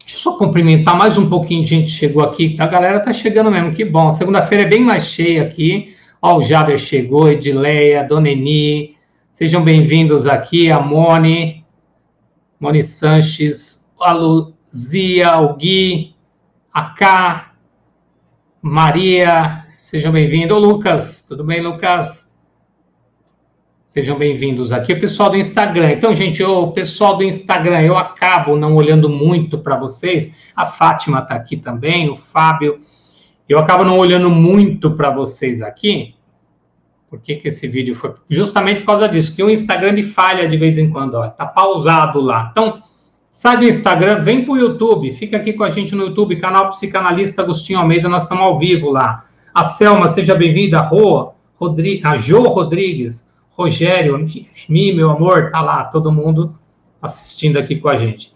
Deixa 0.00 0.16
eu 0.16 0.20
só 0.20 0.38
cumprimentar 0.38 0.96
mais 0.96 1.16
um 1.18 1.28
pouquinho 1.28 1.64
de 1.64 1.70
gente 1.70 1.90
chegou 1.90 2.22
aqui, 2.22 2.54
a 2.60 2.66
galera 2.66 3.00
tá 3.00 3.12
chegando 3.12 3.50
mesmo, 3.50 3.72
que 3.72 3.84
bom. 3.84 4.12
Segunda-feira 4.12 4.64
é 4.64 4.68
bem 4.68 4.80
mais 4.80 5.06
cheia 5.06 5.42
aqui. 5.42 5.96
Ó, 6.22 6.36
o 6.38 6.42
Jader 6.42 6.78
chegou, 6.78 7.28
Edileia, 7.28 8.04
Dona 8.04 8.28
Eni, 8.28 8.94
sejam 9.32 9.64
bem-vindos 9.64 10.26
aqui, 10.26 10.70
a 10.70 10.78
Mone, 10.78 11.64
Mone 12.58 12.82
Sanches, 12.82 13.92
a 14.00 14.12
Luzia, 14.12 15.36
o 15.36 15.56
Gui, 15.56 16.14
a 16.72 16.84
K, 16.84 17.52
Maria, 18.62 19.66
sejam 19.78 20.10
bem-vindos. 20.10 20.58
Lucas, 20.58 21.22
tudo 21.28 21.44
bem, 21.44 21.60
Lucas? 21.60 22.34
Sejam 23.84 24.16
bem-vindos 24.18 24.72
aqui. 24.72 24.94
O 24.94 25.00
pessoal 25.00 25.28
do 25.28 25.36
Instagram. 25.36 25.92
Então, 25.92 26.16
gente, 26.16 26.42
o 26.42 26.72
pessoal 26.72 27.18
do 27.18 27.24
Instagram, 27.24 27.82
eu 27.82 27.96
acabo 27.96 28.56
não 28.56 28.74
olhando 28.74 29.10
muito 29.10 29.58
para 29.58 29.78
vocês. 29.78 30.34
A 30.56 30.64
Fátima 30.64 31.18
está 31.18 31.34
aqui 31.34 31.58
também, 31.58 32.08
o 32.08 32.16
Fábio. 32.16 32.80
Eu 33.46 33.58
acabo 33.58 33.84
não 33.84 33.98
olhando 33.98 34.30
muito 34.30 34.92
para 34.92 35.10
vocês 35.10 35.60
aqui. 35.60 36.15
Por 37.08 37.20
que, 37.20 37.36
que 37.36 37.48
esse 37.48 37.68
vídeo 37.68 37.94
foi? 37.94 38.14
Justamente 38.28 38.80
por 38.80 38.86
causa 38.86 39.08
disso, 39.08 39.34
que 39.34 39.42
o 39.42 39.50
Instagram 39.50 39.94
de 39.94 40.02
falha 40.02 40.48
de 40.48 40.56
vez 40.56 40.76
em 40.76 40.90
quando, 40.90 41.14
ó, 41.14 41.28
tá 41.28 41.46
pausado 41.46 42.20
lá. 42.20 42.48
Então, 42.50 42.80
sai 43.30 43.58
do 43.58 43.64
Instagram, 43.64 44.22
vem 44.22 44.44
para 44.44 44.54
o 44.54 44.58
YouTube, 44.58 45.12
fica 45.12 45.36
aqui 45.36 45.52
com 45.52 45.62
a 45.62 45.70
gente 45.70 45.94
no 45.94 46.06
YouTube, 46.06 46.36
canal 46.36 46.70
Psicanalista 46.70 47.42
Agostinho 47.42 47.78
Almeida, 47.78 48.08
nós 48.08 48.24
estamos 48.24 48.42
ao 48.42 48.58
vivo 48.58 48.90
lá. 48.90 49.24
A 49.54 49.64
Selma, 49.64 50.08
seja 50.08 50.34
bem-vinda, 50.34 50.78
a 50.78 50.82
Rô, 50.82 51.32
Rodri... 51.54 52.00
a 52.04 52.16
Jo 52.16 52.42
Rodrigues, 52.42 53.30
Rogério, 53.50 54.18
Mi, 54.68 54.92
meu 54.92 55.10
amor, 55.10 55.50
tá 55.50 55.60
lá, 55.60 55.84
todo 55.84 56.12
mundo 56.12 56.54
assistindo 57.00 57.56
aqui 57.56 57.76
com 57.76 57.88
a 57.88 57.96
gente. 57.96 58.32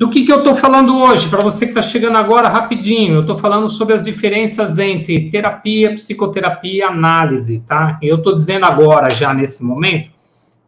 Do 0.00 0.08
que, 0.08 0.24
que 0.24 0.32
eu 0.32 0.38
estou 0.38 0.56
falando 0.56 0.98
hoje? 0.98 1.28
Para 1.28 1.42
você 1.42 1.66
que 1.66 1.72
está 1.72 1.82
chegando 1.82 2.16
agora, 2.16 2.48
rapidinho, 2.48 3.16
eu 3.16 3.20
estou 3.20 3.36
falando 3.36 3.68
sobre 3.68 3.92
as 3.92 4.02
diferenças 4.02 4.78
entre 4.78 5.28
terapia, 5.28 5.94
psicoterapia 5.94 6.86
análise, 6.86 7.60
tá? 7.68 7.98
Eu 8.00 8.16
estou 8.16 8.34
dizendo 8.34 8.64
agora, 8.64 9.10
já 9.10 9.34
nesse 9.34 9.62
momento, 9.62 10.10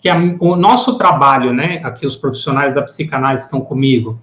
que 0.02 0.10
a, 0.10 0.18
o 0.38 0.54
nosso 0.54 0.98
trabalho, 0.98 1.54
né? 1.54 1.80
Aqui 1.82 2.04
os 2.04 2.14
profissionais 2.14 2.74
da 2.74 2.82
psicanálise 2.82 3.44
estão 3.44 3.62
comigo. 3.62 4.20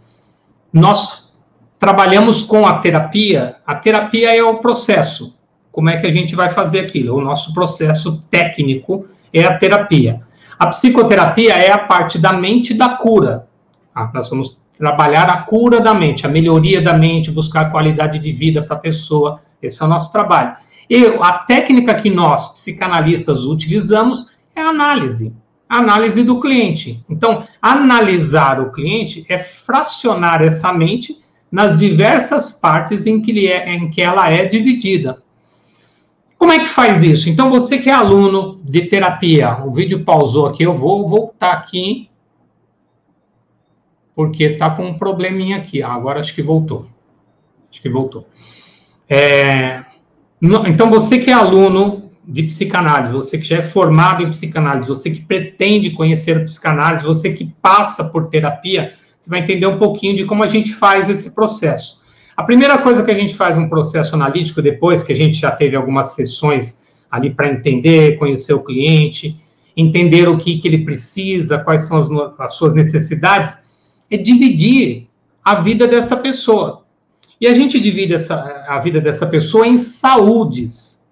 Nós 0.72 1.34
trabalhamos 1.80 2.44
com 2.44 2.68
a 2.68 2.78
terapia. 2.78 3.56
A 3.66 3.74
terapia 3.74 4.38
é 4.38 4.44
o 4.44 4.58
processo. 4.58 5.36
Como 5.72 5.90
é 5.90 5.98
que 5.98 6.06
a 6.06 6.12
gente 6.12 6.36
vai 6.36 6.52
fazer 6.52 6.82
aquilo? 6.82 7.18
O 7.18 7.22
nosso 7.22 7.52
processo 7.52 8.22
técnico 8.30 9.08
é 9.34 9.44
a 9.44 9.58
terapia. 9.58 10.22
A 10.60 10.68
psicoterapia 10.68 11.56
é 11.56 11.72
a 11.72 11.80
parte 11.80 12.20
da 12.20 12.32
mente 12.32 12.76
da 12.76 12.90
cura. 12.90 13.48
Ah, 13.96 14.12
nós 14.14 14.30
vamos 14.30 14.59
trabalhar 14.80 15.30
a 15.30 15.42
cura 15.42 15.82
da 15.82 15.94
mente, 15.94 16.26
a 16.26 16.30
melhoria 16.30 16.82
da 16.82 16.94
mente, 16.94 17.30
buscar 17.30 17.70
qualidade 17.70 18.18
de 18.18 18.32
vida 18.32 18.64
para 18.64 18.78
a 18.78 18.80
pessoa. 18.80 19.42
Esse 19.62 19.84
é 19.84 19.86
o 19.86 19.90
nosso 19.90 20.10
trabalho. 20.10 20.56
E 20.90 21.06
a 21.06 21.34
técnica 21.34 21.94
que 21.96 22.10
nós, 22.10 22.54
psicanalistas, 22.54 23.44
utilizamos 23.44 24.32
é 24.56 24.62
a 24.62 24.70
análise. 24.70 25.36
A 25.68 25.80
análise 25.80 26.24
do 26.24 26.40
cliente. 26.40 27.04
Então, 27.10 27.44
analisar 27.62 28.62
o 28.62 28.72
cliente 28.72 29.26
é 29.28 29.38
fracionar 29.38 30.42
essa 30.42 30.72
mente 30.72 31.22
nas 31.52 31.78
diversas 31.78 32.54
partes 32.54 33.06
em 33.06 33.22
que, 33.22 33.48
é, 33.48 33.76
em 33.76 33.90
que 33.92 34.02
ela 34.02 34.32
é 34.32 34.46
dividida. 34.46 35.22
Como 36.38 36.54
é 36.54 36.60
que 36.60 36.68
faz 36.68 37.04
isso? 37.04 37.30
Então, 37.30 37.50
você 37.50 37.80
que 37.80 37.90
é 37.90 37.94
aluno 37.94 38.62
de 38.64 38.84
terapia, 38.84 39.58
o 39.66 39.72
vídeo 39.72 40.06
pausou 40.06 40.48
aqui, 40.48 40.64
eu 40.64 40.74
vou 40.74 41.08
voltar 41.08 41.52
aqui 41.52 42.09
porque 44.20 44.44
está 44.44 44.70
com 44.70 44.86
um 44.86 44.98
probleminha 44.98 45.56
aqui. 45.56 45.82
Ah, 45.82 45.94
agora 45.94 46.20
acho 46.20 46.36
que 46.36 46.42
voltou. 46.42 46.88
Acho 47.72 47.82
que 47.82 47.88
voltou. 47.88 48.28
É, 49.08 49.86
então, 50.68 50.90
você 50.90 51.20
que 51.20 51.30
é 51.30 51.34
aluno 51.34 52.12
de 52.28 52.44
psicanálise, 52.44 53.14
você 53.14 53.38
que 53.38 53.46
já 53.46 53.60
é 53.60 53.62
formado 53.62 54.22
em 54.22 54.30
psicanálise, 54.30 54.90
você 54.90 55.10
que 55.10 55.22
pretende 55.22 55.92
conhecer 55.92 56.44
psicanálise, 56.44 57.06
você 57.06 57.32
que 57.32 57.46
passa 57.62 58.10
por 58.12 58.28
terapia, 58.28 58.92
você 59.18 59.30
vai 59.30 59.40
entender 59.40 59.68
um 59.68 59.78
pouquinho 59.78 60.18
de 60.18 60.26
como 60.26 60.44
a 60.44 60.48
gente 60.48 60.74
faz 60.74 61.08
esse 61.08 61.34
processo. 61.34 62.02
A 62.36 62.44
primeira 62.44 62.78
coisa 62.78 63.02
que 63.02 63.12
a 63.12 63.16
gente 63.16 63.34
faz 63.34 63.58
um 63.58 63.70
processo 63.70 64.16
analítico, 64.16 64.62
depois 64.62 65.02
que 65.02 65.14
a 65.14 65.16
gente 65.16 65.40
já 65.40 65.52
teve 65.52 65.78
algumas 65.78 66.08
sessões 66.08 66.86
ali 67.10 67.30
para 67.30 67.48
entender, 67.48 68.18
conhecer 68.18 68.52
o 68.52 68.66
cliente, 68.66 69.40
entender 69.78 70.28
o 70.28 70.38
que, 70.38 70.58
que 70.58 70.68
ele 70.68 70.80
precisa, 70.80 71.60
quais 71.60 71.84
são 71.84 71.98
as, 71.98 72.10
as 72.38 72.56
suas 72.56 72.74
necessidades, 72.74 73.69
é 74.10 74.18
dividir 74.18 75.08
a 75.44 75.56
vida 75.56 75.88
dessa 75.88 76.18
pessoa. 76.18 76.86
E 77.40 77.48
a 77.48 77.54
gente 77.54 77.80
divide 77.80 78.14
essa, 78.14 78.66
a 78.68 78.80
vida 78.80 79.00
dessa 79.00 79.26
pessoa 79.26 79.68
em 79.68 79.78
saúdes. 79.78 81.08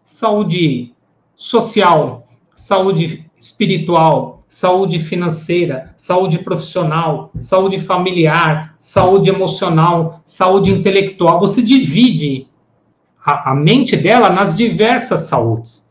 Saúde 0.00 0.94
social, 1.34 2.26
saúde 2.54 3.26
espiritual, 3.38 4.42
saúde 4.48 4.98
financeira, 4.98 5.94
saúde 5.96 6.38
profissional, 6.38 7.30
saúde 7.38 7.78
familiar, 7.78 8.74
saúde 8.78 9.30
emocional, 9.30 10.20
saúde 10.26 10.70
intelectual. 10.70 11.38
Você 11.38 11.62
divide 11.62 12.48
a, 13.24 13.52
a 13.52 13.54
mente 13.54 13.96
dela 13.96 14.30
nas 14.30 14.56
diversas 14.56 15.20
saúdes. 15.20 15.90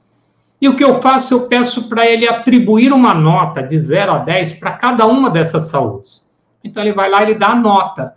E 0.61 0.67
o 0.67 0.75
que 0.75 0.83
eu 0.83 0.95
faço? 0.95 1.33
Eu 1.33 1.47
peço 1.47 1.87
para 1.87 2.05
ele 2.05 2.27
atribuir 2.27 2.91
uma 2.91 3.13
nota 3.13 3.63
de 3.63 3.79
0 3.79 4.11
a 4.11 4.17
10 4.17 4.53
para 4.55 4.73
cada 4.73 5.07
uma 5.07 5.29
dessas 5.29 5.69
saúdes. 5.69 6.28
Então 6.63 6.83
ele 6.83 6.93
vai 6.93 7.09
lá 7.09 7.21
e 7.21 7.25
ele 7.27 7.35
dá 7.35 7.49
a 7.49 7.55
nota. 7.55 8.15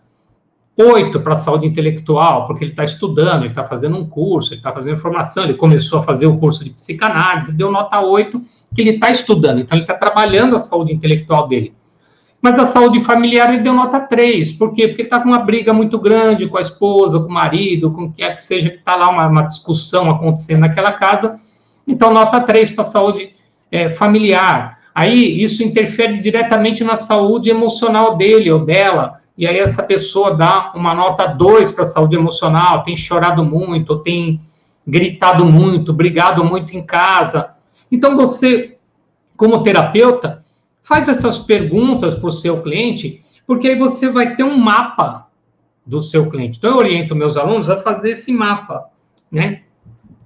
Oito 0.77 1.21
para 1.21 1.35
a 1.35 1.37
saúde 1.37 1.67
intelectual, 1.67 2.47
porque 2.47 2.65
ele 2.65 2.71
está 2.73 2.83
estudando, 2.83 3.43
ele 3.43 3.51
está 3.51 3.65
fazendo 3.65 3.97
um 3.97 4.09
curso, 4.09 4.53
ele 4.53 4.61
está 4.61 4.73
fazendo 4.73 4.97
formação, 4.97 5.45
ele 5.45 5.55
começou 5.55 5.99
a 5.99 6.03
fazer 6.03 6.27
o 6.27 6.39
curso 6.39 6.65
de 6.65 6.71
psicanálise, 6.71 7.57
deu 7.57 7.71
nota 7.71 8.01
oito 8.01 8.43
que 8.75 8.81
ele 8.81 8.91
está 8.91 9.11
estudando, 9.11 9.61
então 9.61 9.77
ele 9.77 9.85
está 9.85 9.95
trabalhando 9.95 10.57
a 10.57 10.59
saúde 10.59 10.93
intelectual 10.93 11.47
dele. 11.47 11.75
Mas 12.43 12.59
a 12.59 12.67
saúde 12.67 12.99
familiar 12.99 13.51
ele 13.51 13.63
deu 13.63 13.73
nota 13.73 14.01
3. 14.01 14.55
Por 14.55 14.75
quê? 14.75 14.89
Porque 14.89 15.03
ele 15.03 15.07
está 15.07 15.21
com 15.21 15.29
uma 15.29 15.39
briga 15.39 15.73
muito 15.73 15.97
grande 15.97 16.49
com 16.49 16.59
a 16.59 16.61
esposa, 16.61 17.21
com 17.21 17.29
o 17.29 17.33
marido, 17.33 17.93
com 17.93 18.07
o 18.07 18.13
que 18.13 18.21
é 18.21 18.35
que 18.35 18.43
seja, 18.43 18.69
que 18.69 18.79
está 18.79 18.97
lá 18.97 19.09
uma, 19.09 19.29
uma, 19.29 19.43
discussão 19.43 20.11
acontecendo 20.11 20.59
naquela 20.59 20.91
casa. 20.91 21.37
Então, 21.87 22.13
nota 22.13 22.41
3 22.41 22.71
para 22.71 22.83
a 22.83 22.85
saúde 22.85 23.33
é, 23.71 23.89
familiar. 23.89 24.81
Aí 24.95 25.43
isso 25.43 25.63
interfere 25.63 26.19
diretamente 26.19 26.85
na 26.85 26.97
saúde 26.97 27.51
emocional 27.51 28.17
dele 28.17 28.51
ou 28.51 28.65
dela. 28.65 29.19
E 29.37 29.47
aí 29.47 29.59
essa 29.59 29.83
pessoa 29.83 30.35
dá 30.35 30.73
uma 30.75 30.95
nota 30.95 31.27
2 31.27 31.71
para 31.71 31.85
a 31.85 31.87
saúde 31.87 32.17
emocional, 32.17 32.85
tem 32.85 32.95
chorado 32.95 33.45
muito, 33.45 33.99
tem 34.01 34.41
gritado 34.87 35.45
muito, 35.45 35.93
brigado 35.93 36.45
muito 36.45 36.77
em 36.77 36.85
casa. 36.85 37.55
Então 37.91 38.17
você, 38.17 38.77
como 39.37 39.63
terapeuta, 39.63 40.43
faz 40.83 41.09
essas 41.09 41.39
perguntas 41.39 42.15
para 42.15 42.29
o 42.29 42.33
seu 42.33 42.63
cliente, 42.63 43.21
porque 43.47 43.69
aí 43.69 43.79
você 43.79 44.11
vai 44.11 44.37
ter 44.37 44.43
um 44.43 44.59
mapa 44.59 45.29
do 45.87 46.03
seu 46.03 46.29
cliente. 46.29 46.59
Então 46.59 46.71
eu 46.71 46.77
oriento 46.77 47.15
meus 47.15 47.37
alunos 47.37 47.71
a 47.71 47.81
fazer 47.81 48.11
esse 48.11 48.33
mapa, 48.33 48.87
né? 49.31 49.63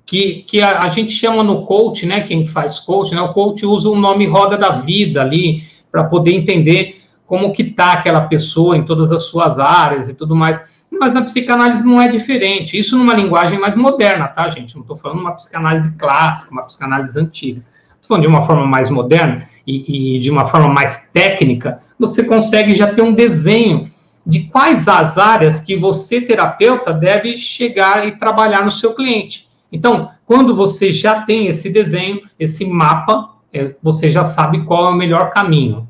Que, 0.07 0.45
que 0.47 0.63
a, 0.63 0.83
a, 0.83 0.89
gente 0.89 1.11
chama 1.11 1.43
no 1.43 1.67
coach, 1.67 2.07
né? 2.07 2.21
Quem 2.21 2.47
faz 2.47 2.79
coach, 2.79 3.13
né? 3.13 3.21
O 3.21 3.33
coach 3.33 3.67
usa 3.67 3.91
o 3.91 3.97
nome 3.97 4.25
roda 4.25 4.57
da 4.57 4.71
vida 4.71 5.21
ali 5.21 5.65
para 5.91 6.05
poder 6.05 6.33
entender 6.33 7.03
como 7.27 7.53
que 7.53 7.65
tá 7.65 7.95
aquela 7.95 8.21
pessoa 8.21 8.77
em 8.77 8.85
todas 8.85 9.11
as 9.11 9.23
suas 9.25 9.59
áreas 9.59 10.09
e 10.09 10.15
tudo 10.15 10.37
mais. 10.37 10.61
Mas 10.89 11.13
na 11.13 11.23
psicanálise 11.23 11.85
não 11.85 12.01
é 12.01 12.07
diferente. 12.07 12.79
Isso 12.79 12.97
numa 12.97 13.15
linguagem 13.15 13.59
mais 13.59 13.75
moderna, 13.75 14.29
tá, 14.29 14.49
gente? 14.49 14.77
Não 14.77 14.83
estou 14.83 14.97
falando 14.97 15.19
uma 15.19 15.33
psicanálise 15.33 15.93
clássica, 15.97 16.53
uma 16.53 16.63
psicanálise 16.63 17.19
antiga. 17.19 17.63
Estou 17.97 18.09
falando 18.09 18.23
de 18.23 18.29
uma 18.29 18.47
forma 18.47 18.65
mais 18.65 18.89
moderna 18.89 19.43
e, 19.67 20.17
e 20.17 20.21
de 20.21 20.31
uma 20.31 20.47
forma 20.47 20.69
mais 20.69 21.11
técnica. 21.13 21.81
Você 21.99 22.23
consegue 22.23 22.77
já 22.77 22.95
ter 22.95 23.03
um 23.03 23.13
desenho 23.13 23.89
de 24.25 24.45
quais 24.45 24.87
as 24.87 25.19
áreas 25.19 25.59
que 25.61 25.77
você, 25.77 26.21
terapeuta, 26.21 26.93
deve 26.93 27.37
chegar 27.37 28.07
e 28.07 28.13
trabalhar 28.13 28.65
no 28.65 28.71
seu 28.71 28.95
cliente. 28.95 29.46
Então, 29.71 30.11
quando 30.25 30.55
você 30.55 30.91
já 30.91 31.23
tem 31.23 31.47
esse 31.47 31.71
desenho, 31.71 32.23
esse 32.39 32.65
mapa, 32.65 33.35
é, 33.53 33.75
você 33.83 34.11
já 34.11 34.25
sabe 34.25 34.65
qual 34.65 34.87
é 34.87 34.91
o 34.91 34.97
melhor 34.97 35.31
caminho. 35.31 35.89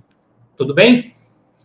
Tudo 0.57 0.75
bem? 0.75 1.13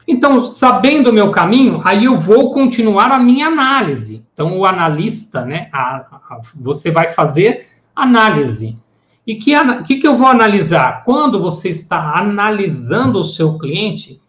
Então, 0.07 0.45
sabendo 0.47 1.09
o 1.09 1.13
meu 1.13 1.31
caminho, 1.31 1.79
aí 1.85 2.05
eu 2.05 2.17
vou 2.17 2.53
continuar 2.53 3.11
a 3.11 3.19
minha 3.19 3.47
análise. 3.47 4.25
Então, 4.33 4.57
o 4.57 4.65
analista, 4.65 5.45
né, 5.45 5.69
a, 5.71 5.97
a, 5.97 6.41
você 6.55 6.91
vai 6.91 7.11
fazer 7.11 7.67
análise. 7.95 8.77
E 9.25 9.35
que, 9.35 9.53
que, 9.83 9.97
que 9.97 10.07
eu 10.07 10.17
vou 10.17 10.27
analisar? 10.27 11.03
Quando 11.03 11.39
você 11.39 11.69
está 11.69 12.17
analisando 12.17 13.19
o 13.19 13.23
seu 13.23 13.57
cliente, 13.57 14.19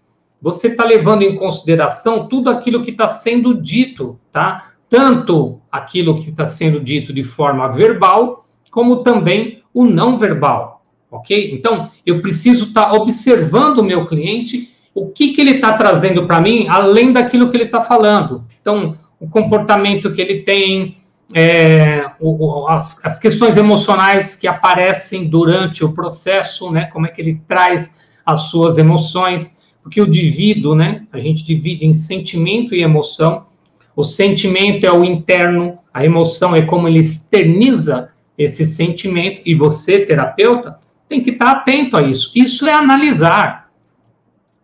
você 0.41 0.69
está 0.69 0.85
levando 0.85 1.23
em 1.23 1.37
consideração 1.37 2.27
tudo 2.27 2.51
aquilo 2.51 2.83
que 2.83 2.91
está 2.91 3.09
sendo 3.09 3.55
dito, 3.55 4.19
tá? 4.31 4.73
Tanto 4.89 5.62
aquilo 5.73 6.21
que 6.21 6.29
está 6.29 6.47
sendo 6.47 6.79
dito 6.79 7.15
de 7.15 7.25
forma 7.25 7.67
verbal, 7.69 8.45
como 8.71 9.03
também 9.03 9.63
o 9.73 9.87
não 9.87 10.19
verbal, 10.19 10.85
ok? 11.11 11.55
Então, 11.55 11.91
eu 12.05 12.21
preciso 12.21 12.67
estar 12.67 12.91
tá 12.91 12.93
observando 12.93 13.79
o 13.79 13.85
meu 13.85 14.07
cliente 14.07 14.71
o 14.95 15.09
que, 15.09 15.33
que 15.33 15.41
ele 15.41 15.53
está 15.53 15.73
trazendo 15.73 16.27
para 16.27 16.41
mim, 16.41 16.67
além 16.69 17.13
daquilo 17.13 17.51
que 17.51 17.57
ele 17.57 17.65
está 17.65 17.81
falando. 17.81 18.45
Então, 18.61 18.97
o 19.19 19.27
comportamento 19.27 20.13
que 20.13 20.21
ele 20.21 20.41
tem, 20.41 20.97
é, 21.33 22.11
o, 22.21 22.67
as, 22.69 23.03
as, 23.03 23.19
questões 23.19 23.57
emocionais 23.57 24.35
que 24.35 24.47
aparecem 24.47 25.29
durante 25.29 25.83
o 25.83 25.93
processo, 25.93 26.71
né? 26.71 26.87
Como 26.87 27.07
é 27.07 27.09
que 27.09 27.23
ele 27.23 27.41
traz 27.49 27.97
as 28.27 28.43
suas 28.51 28.77
emoções, 28.77 29.61
porque 29.83 30.01
eu 30.01 30.07
divido, 30.07 30.75
né? 30.75 31.07
A 31.11 31.19
gente 31.19 31.43
divide 31.43 31.87
em 31.87 31.95
sentimento 31.95 32.75
e 32.75 32.83
emoção. 32.83 33.47
O 33.95 34.03
sentimento 34.03 34.87
é 34.87 34.93
o 34.93 35.05
interno, 35.05 35.79
a 35.93 36.05
emoção 36.05 36.55
é 36.57 36.63
como 36.63 36.89
ele 36.89 36.99
externiza 36.99 38.11
esse 38.37 38.65
sentimento, 38.65 39.43
e 39.45 39.55
você, 39.55 40.01
terapeuta, 40.01 40.79
tem 41.09 41.23
que 41.23 41.31
estar 41.31 41.51
atento 41.51 41.97
a 41.97 42.03
isso. 42.03 42.33
Isso 42.35 42.67
é 42.67 42.73
analisar. 42.73 43.71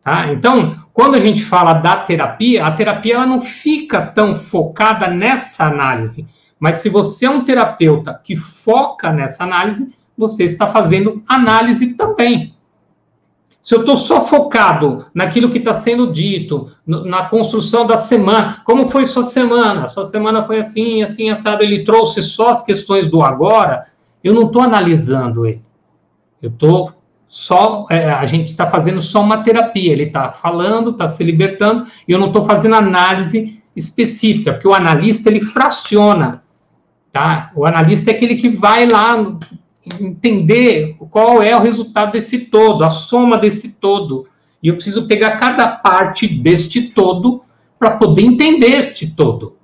Tá? 0.03 0.33
Então, 0.33 0.83
quando 0.93 1.15
a 1.15 1.21
gente 1.21 1.45
fala 1.45 1.75
da 1.75 1.97
terapia, 1.97 2.65
a 2.65 2.73
terapia 2.73 3.15
ela 3.15 3.27
não 3.27 3.41
fica 3.41 4.01
tão 4.01 4.35
focada 4.35 5.07
nessa 5.09 5.65
análise. 5.65 6.29
Mas 6.59 6.79
se 6.79 6.89
você 6.89 7.27
é 7.27 7.31
um 7.31 7.45
terapeuta 7.45 8.21
que 8.25 8.35
foca 8.35 9.13
nessa 9.13 9.45
análise, 9.45 9.95
você 10.17 10.45
está 10.45 10.67
fazendo 10.67 11.23
análise 11.29 11.95
também. 11.95 12.55
Se 13.69 13.75
eu 13.75 13.81
estou 13.81 13.99
só 13.99 14.25
focado 14.25 15.05
naquilo 15.13 15.51
que 15.51 15.59
está 15.59 15.75
sendo 15.75 16.11
dito, 16.11 16.71
na 16.87 17.27
construção 17.27 17.87
da 17.87 17.99
semana, 17.99 18.63
como 18.65 18.89
foi 18.89 19.05
sua 19.05 19.23
semana? 19.23 19.89
Sua 19.89 20.07
semana 20.07 20.43
foi 20.43 20.61
assim, 20.61 21.03
assim, 21.03 21.29
assado. 21.29 21.63
Ele 21.63 21.85
trouxe 21.85 22.23
só 22.23 22.49
as 22.49 22.63
questões 22.63 23.09
do 23.09 23.23
agora. 23.23 23.85
Eu 24.25 24.33
não 24.33 24.45
estou 24.47 24.63
analisando 24.63 25.45
ele. 25.45 25.61
Eu 26.41 26.49
estou 26.49 26.95
só 27.27 27.85
é, 27.91 28.11
a 28.11 28.25
gente 28.25 28.49
está 28.49 28.71
fazendo 28.71 29.03
só 29.03 29.21
uma 29.21 29.43
terapia. 29.43 29.93
Ele 29.93 30.05
está 30.05 30.33
falando, 30.33 30.93
está 30.93 31.07
se 31.07 31.23
libertando, 31.23 31.89
e 32.09 32.13
eu 32.13 32.19
não 32.19 32.29
estou 32.29 32.47
fazendo 32.47 32.75
análise 32.75 33.63
específica, 33.77 34.55
porque 34.55 34.69
o 34.69 34.73
analista 34.73 35.29
ele 35.29 35.43
fraciona, 35.43 36.43
tá? 37.13 37.53
O 37.55 37.67
analista 37.67 38.11
é 38.11 38.15
aquele 38.15 38.37
que 38.37 38.49
vai 38.49 38.87
lá 38.87 39.39
entender 40.01 40.97
qual 41.11 41.43
é 41.43 41.57
o 41.57 41.61
resultado 41.61 42.13
desse 42.13 42.47
todo, 42.47 42.85
a 42.85 42.91
soma 42.91 43.37
desse 43.37 43.81
todo. 43.81 44.27
E 44.63 44.69
eu 44.69 44.75
preciso 44.75 45.07
pegar 45.07 45.39
cada 45.39 45.69
parte 45.69 46.27
deste 46.27 46.89
todo 46.91 47.43
para 47.79 47.93
poder 47.93 48.23
entender 48.23 48.73
este 48.73 49.07
todo. 49.07 49.57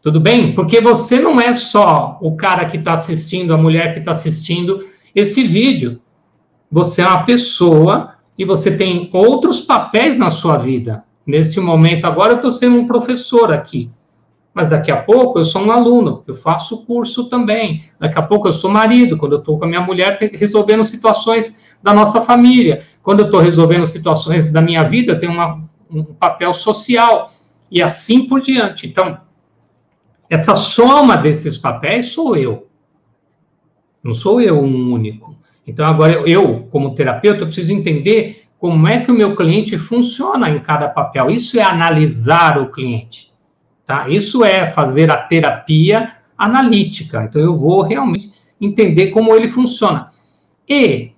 Tudo 0.00 0.20
bem? 0.20 0.54
Porque 0.54 0.80
você 0.80 1.20
não 1.20 1.40
é 1.40 1.52
só 1.54 2.18
o 2.20 2.36
cara 2.36 2.64
que 2.64 2.76
está 2.76 2.92
assistindo, 2.94 3.52
a 3.52 3.58
mulher 3.58 3.92
que 3.92 3.98
está 3.98 4.12
assistindo 4.12 4.86
esse 5.14 5.42
vídeo. 5.42 6.00
Você 6.70 7.02
é 7.02 7.06
uma 7.06 7.24
pessoa 7.24 8.14
e 8.38 8.44
você 8.44 8.76
tem 8.76 9.10
outros 9.12 9.60
papéis 9.60 10.16
na 10.16 10.30
sua 10.30 10.56
vida. 10.56 11.04
Neste 11.26 11.60
momento, 11.60 12.06
agora 12.06 12.32
eu 12.32 12.36
estou 12.36 12.50
sendo 12.50 12.76
um 12.76 12.86
professor 12.86 13.52
aqui. 13.52 13.90
Mas 14.58 14.70
daqui 14.70 14.90
a 14.90 14.96
pouco 14.96 15.38
eu 15.38 15.44
sou 15.44 15.62
um 15.62 15.70
aluno, 15.70 16.24
eu 16.26 16.34
faço 16.34 16.84
curso 16.84 17.28
também. 17.28 17.80
Daqui 17.96 18.18
a 18.18 18.22
pouco 18.22 18.48
eu 18.48 18.52
sou 18.52 18.68
marido, 18.68 19.16
quando 19.16 19.34
eu 19.34 19.38
estou 19.38 19.56
com 19.56 19.64
a 19.64 19.68
minha 19.68 19.80
mulher 19.80 20.18
resolvendo 20.32 20.82
situações 20.82 21.76
da 21.80 21.94
nossa 21.94 22.22
família. 22.22 22.82
Quando 23.00 23.20
eu 23.20 23.26
estou 23.26 23.38
resolvendo 23.38 23.86
situações 23.86 24.50
da 24.50 24.60
minha 24.60 24.82
vida, 24.82 25.12
eu 25.12 25.20
tenho 25.20 25.30
uma, 25.30 25.62
um 25.88 26.02
papel 26.02 26.52
social. 26.52 27.32
E 27.70 27.80
assim 27.80 28.26
por 28.26 28.40
diante. 28.40 28.84
Então, 28.88 29.18
essa 30.28 30.56
soma 30.56 31.16
desses 31.16 31.56
papéis 31.56 32.08
sou 32.08 32.36
eu. 32.36 32.66
Não 34.02 34.12
sou 34.12 34.40
eu 34.40 34.58
um 34.58 34.92
único. 34.92 35.36
Então, 35.64 35.86
agora 35.86 36.14
eu, 36.28 36.66
como 36.68 36.96
terapeuta, 36.96 37.46
preciso 37.46 37.72
entender 37.72 38.48
como 38.58 38.88
é 38.88 38.98
que 38.98 39.12
o 39.12 39.14
meu 39.14 39.36
cliente 39.36 39.78
funciona 39.78 40.50
em 40.50 40.58
cada 40.58 40.88
papel. 40.88 41.30
Isso 41.30 41.60
é 41.60 41.62
analisar 41.62 42.60
o 42.60 42.72
cliente, 42.72 43.27
tá? 43.88 44.06
Isso 44.06 44.44
é 44.44 44.66
fazer 44.66 45.10
a 45.10 45.16
terapia 45.16 46.12
analítica. 46.36 47.24
Então, 47.24 47.40
eu 47.40 47.56
vou 47.56 47.80
realmente 47.80 48.30
entender 48.60 49.06
como 49.06 49.34
ele 49.34 49.48
funciona. 49.48 50.10
E, 50.68 51.12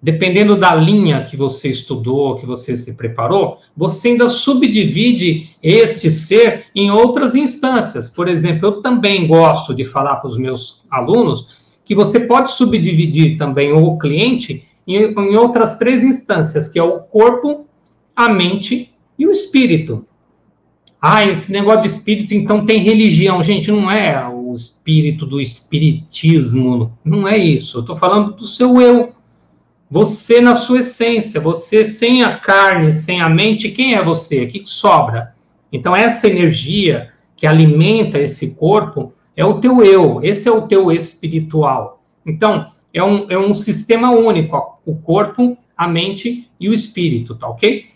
dependendo 0.00 0.54
da 0.54 0.74
linha 0.74 1.24
que 1.24 1.34
você 1.34 1.70
estudou, 1.70 2.36
que 2.36 2.44
você 2.44 2.76
se 2.76 2.94
preparou, 2.94 3.56
você 3.74 4.08
ainda 4.08 4.28
subdivide 4.28 5.56
este 5.62 6.10
ser 6.10 6.66
em 6.74 6.90
outras 6.90 7.34
instâncias. 7.34 8.10
Por 8.10 8.28
exemplo, 8.28 8.68
eu 8.68 8.82
também 8.82 9.26
gosto 9.26 9.74
de 9.74 9.82
falar 9.82 10.16
para 10.16 10.28
os 10.28 10.36
meus 10.36 10.84
alunos 10.90 11.62
que 11.86 11.94
você 11.94 12.20
pode 12.20 12.50
subdividir 12.50 13.38
também 13.38 13.72
o 13.72 13.96
cliente 13.96 14.68
em, 14.86 14.96
em 14.96 15.36
outras 15.36 15.78
três 15.78 16.04
instâncias, 16.04 16.68
que 16.68 16.78
é 16.78 16.82
o 16.82 17.00
corpo, 17.00 17.66
a 18.14 18.28
mente 18.28 18.92
e 19.18 19.26
o 19.26 19.30
espírito. 19.30 20.06
Ah, 21.04 21.24
esse 21.26 21.50
negócio 21.50 21.80
de 21.80 21.88
espírito, 21.88 22.32
então 22.32 22.64
tem 22.64 22.78
religião. 22.78 23.42
Gente, 23.42 23.72
não 23.72 23.90
é 23.90 24.24
o 24.28 24.54
espírito 24.54 25.26
do 25.26 25.40
espiritismo, 25.40 26.96
não 27.04 27.26
é 27.26 27.36
isso. 27.36 27.78
Eu 27.78 27.80
estou 27.80 27.96
falando 27.96 28.34
do 28.34 28.46
seu 28.46 28.80
eu. 28.80 29.12
Você 29.90 30.40
na 30.40 30.54
sua 30.54 30.78
essência, 30.78 31.40
você 31.40 31.84
sem 31.84 32.22
a 32.22 32.38
carne, 32.38 32.92
sem 32.92 33.20
a 33.20 33.28
mente, 33.28 33.70
quem 33.70 33.94
é 33.96 34.04
você? 34.04 34.44
O 34.44 34.48
que 34.48 34.62
sobra? 34.64 35.34
Então, 35.72 35.94
essa 35.94 36.28
energia 36.28 37.10
que 37.36 37.48
alimenta 37.48 38.20
esse 38.20 38.54
corpo 38.54 39.12
é 39.36 39.44
o 39.44 39.58
teu 39.58 39.84
eu, 39.84 40.20
esse 40.22 40.48
é 40.48 40.52
o 40.52 40.68
teu 40.68 40.92
espiritual. 40.92 42.00
Então, 42.24 42.68
é 42.94 43.02
um, 43.02 43.26
é 43.28 43.36
um 43.36 43.52
sistema 43.52 44.12
único, 44.12 44.78
o 44.86 44.94
corpo, 44.94 45.58
a 45.76 45.88
mente 45.88 46.48
e 46.60 46.68
o 46.68 46.74
espírito, 46.74 47.34
tá 47.34 47.48
ok? 47.48 47.86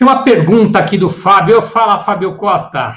Tem 0.00 0.08
uma 0.08 0.22
pergunta 0.22 0.78
aqui 0.78 0.96
do 0.96 1.10
Fábio. 1.10 1.60
Fala, 1.60 1.98
Fábio 1.98 2.34
Costa. 2.34 2.96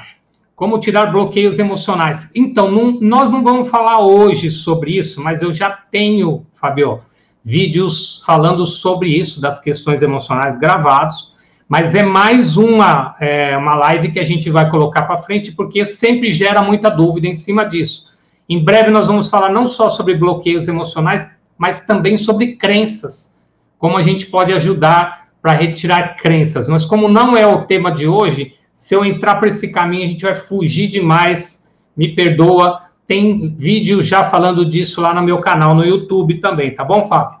Como 0.56 0.80
tirar 0.80 1.12
bloqueios 1.12 1.58
emocionais? 1.58 2.30
Então, 2.34 2.70
não, 2.70 2.98
nós 2.98 3.28
não 3.28 3.44
vamos 3.44 3.68
falar 3.68 3.98
hoje 3.98 4.50
sobre 4.50 4.96
isso, 4.96 5.22
mas 5.22 5.42
eu 5.42 5.52
já 5.52 5.68
tenho, 5.68 6.46
Fábio, 6.54 7.00
vídeos 7.44 8.22
falando 8.24 8.64
sobre 8.64 9.10
isso, 9.10 9.38
das 9.38 9.60
questões 9.60 10.00
emocionais 10.00 10.56
gravados. 10.56 11.34
Mas 11.68 11.94
é 11.94 12.02
mais 12.02 12.56
uma, 12.56 13.14
é, 13.20 13.54
uma 13.54 13.74
live 13.74 14.10
que 14.10 14.18
a 14.18 14.24
gente 14.24 14.48
vai 14.48 14.70
colocar 14.70 15.02
para 15.02 15.18
frente, 15.18 15.52
porque 15.52 15.84
sempre 15.84 16.32
gera 16.32 16.62
muita 16.62 16.88
dúvida 16.88 17.26
em 17.26 17.34
cima 17.34 17.66
disso. 17.66 18.06
Em 18.48 18.64
breve 18.64 18.90
nós 18.90 19.08
vamos 19.08 19.28
falar 19.28 19.50
não 19.50 19.66
só 19.66 19.90
sobre 19.90 20.14
bloqueios 20.14 20.68
emocionais, 20.68 21.38
mas 21.58 21.80
também 21.80 22.16
sobre 22.16 22.56
crenças. 22.56 23.38
Como 23.76 23.94
a 23.94 24.00
gente 24.00 24.24
pode 24.24 24.54
ajudar 24.54 25.23
para 25.44 25.52
retirar 25.52 26.16
crenças. 26.16 26.68
Mas 26.68 26.86
como 26.86 27.06
não 27.06 27.36
é 27.36 27.46
o 27.46 27.66
tema 27.66 27.92
de 27.92 28.08
hoje, 28.08 28.54
se 28.74 28.94
eu 28.94 29.04
entrar 29.04 29.34
para 29.34 29.50
esse 29.50 29.70
caminho, 29.70 30.04
a 30.04 30.06
gente 30.06 30.24
vai 30.24 30.34
fugir 30.34 30.88
demais. 30.88 31.70
Me 31.94 32.14
perdoa. 32.14 32.80
Tem 33.06 33.54
vídeo 33.54 34.02
já 34.02 34.24
falando 34.24 34.64
disso 34.64 35.02
lá 35.02 35.12
no 35.12 35.22
meu 35.22 35.42
canal 35.42 35.74
no 35.74 35.84
YouTube 35.84 36.40
também, 36.40 36.74
tá 36.74 36.82
bom, 36.82 37.06
Fábio? 37.06 37.40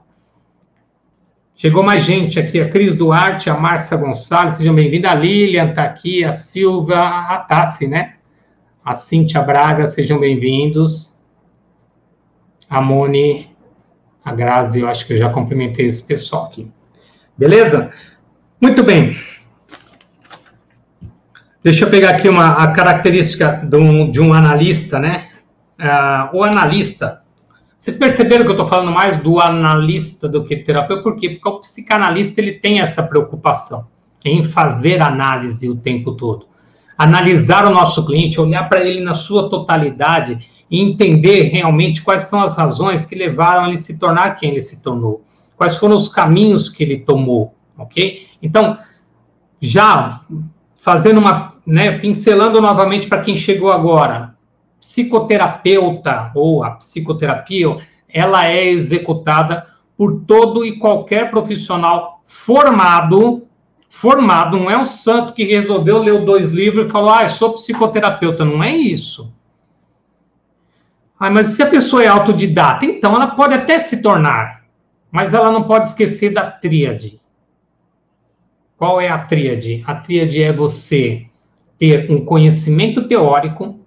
Chegou 1.54 1.82
mais 1.82 2.04
gente 2.04 2.38
aqui, 2.38 2.60
a 2.60 2.68
Cris 2.68 2.94
Duarte, 2.94 3.48
a 3.48 3.54
Márcia 3.54 3.96
Gonçalves, 3.96 4.56
sejam 4.56 4.74
bem-vindos. 4.74 5.10
A 5.10 5.14
Lilian 5.14 5.70
está 5.70 5.84
aqui, 5.84 6.22
a 6.22 6.34
Silvia, 6.34 7.00
a 7.00 7.38
Tassi, 7.38 7.86
né? 7.86 8.16
A 8.84 8.94
Cíntia 8.94 9.40
Braga, 9.40 9.86
sejam 9.86 10.20
bem-vindos. 10.20 11.16
A 12.68 12.82
Moni, 12.82 13.48
a 14.22 14.30
Grazi, 14.30 14.80
eu 14.80 14.88
acho 14.88 15.06
que 15.06 15.14
eu 15.14 15.16
já 15.16 15.30
cumprimentei 15.30 15.86
esse 15.86 16.02
pessoal 16.02 16.44
aqui. 16.44 16.70
Beleza? 17.36 17.90
Muito 18.60 18.82
bem. 18.82 19.16
Deixa 21.62 21.84
eu 21.84 21.90
pegar 21.90 22.10
aqui 22.10 22.28
uma 22.28 22.62
a 22.62 22.68
característica 22.72 23.62
de 23.64 23.76
um, 23.76 24.10
de 24.10 24.20
um 24.20 24.32
analista, 24.32 24.98
né? 24.98 25.28
Uh, 25.78 26.36
o 26.36 26.44
analista, 26.44 27.22
vocês 27.76 27.96
perceberam 27.96 28.44
que 28.44 28.50
eu 28.50 28.54
estou 28.54 28.68
falando 28.68 28.92
mais 28.92 29.18
do 29.18 29.40
analista 29.40 30.28
do 30.28 30.44
que 30.44 30.56
terapeuta? 30.56 31.02
Por 31.02 31.16
quê? 31.16 31.30
Porque 31.30 31.48
o 31.48 31.60
psicanalista 31.60 32.40
ele 32.40 32.52
tem 32.52 32.80
essa 32.80 33.02
preocupação 33.02 33.88
em 34.24 34.44
fazer 34.44 35.02
análise 35.02 35.68
o 35.68 35.76
tempo 35.76 36.12
todo. 36.12 36.46
Analisar 36.96 37.66
o 37.66 37.70
nosso 37.70 38.06
cliente, 38.06 38.40
olhar 38.40 38.68
para 38.68 38.84
ele 38.84 39.00
na 39.00 39.14
sua 39.14 39.50
totalidade 39.50 40.38
e 40.70 40.80
entender 40.80 41.50
realmente 41.50 42.02
quais 42.02 42.24
são 42.24 42.40
as 42.40 42.56
razões 42.56 43.04
que 43.04 43.14
levaram 43.14 43.66
ele 43.66 43.78
se 43.78 43.98
tornar 43.98 44.36
quem 44.36 44.52
ele 44.52 44.60
se 44.60 44.82
tornou. 44.82 45.24
Quais 45.56 45.76
foram 45.76 45.96
os 45.96 46.08
caminhos 46.08 46.68
que 46.68 46.82
ele 46.82 47.00
tomou, 47.00 47.54
ok? 47.78 48.26
Então, 48.42 48.76
já 49.60 50.20
fazendo 50.76 51.18
uma, 51.18 51.54
né, 51.66 51.98
pincelando 51.98 52.60
novamente 52.60 53.08
para 53.08 53.22
quem 53.22 53.34
chegou 53.34 53.72
agora, 53.72 54.34
psicoterapeuta 54.78 56.30
ou 56.34 56.62
a 56.62 56.72
psicoterapia, 56.72 57.78
ela 58.06 58.46
é 58.46 58.66
executada 58.66 59.66
por 59.96 60.24
todo 60.26 60.64
e 60.64 60.78
qualquer 60.78 61.30
profissional 61.30 62.20
formado, 62.24 63.46
formado, 63.88 64.58
não 64.58 64.70
é 64.70 64.76
um 64.76 64.84
santo 64.84 65.32
que 65.32 65.44
resolveu 65.44 65.98
ler 65.98 66.24
dois 66.24 66.50
livros 66.50 66.86
e 66.86 66.90
falou, 66.90 67.10
ah, 67.10 67.22
eu 67.22 67.30
sou 67.30 67.54
psicoterapeuta, 67.54 68.44
não 68.44 68.62
é 68.62 68.76
isso. 68.76 69.32
Ah, 71.18 71.30
mas 71.30 71.50
se 71.50 71.62
a 71.62 71.66
pessoa 71.66 72.02
é 72.02 72.08
autodidata, 72.08 72.84
então 72.84 73.14
ela 73.14 73.28
pode 73.28 73.54
até 73.54 73.78
se 73.78 74.02
tornar, 74.02 74.63
mas 75.14 75.32
ela 75.32 75.52
não 75.52 75.62
pode 75.62 75.86
esquecer 75.86 76.34
da 76.34 76.50
tríade. 76.50 77.20
Qual 78.76 79.00
é 79.00 79.08
a 79.08 79.16
tríade? 79.16 79.80
A 79.86 79.94
tríade 79.94 80.42
é 80.42 80.52
você 80.52 81.26
ter 81.78 82.10
um 82.10 82.24
conhecimento 82.24 83.06
teórico, 83.06 83.78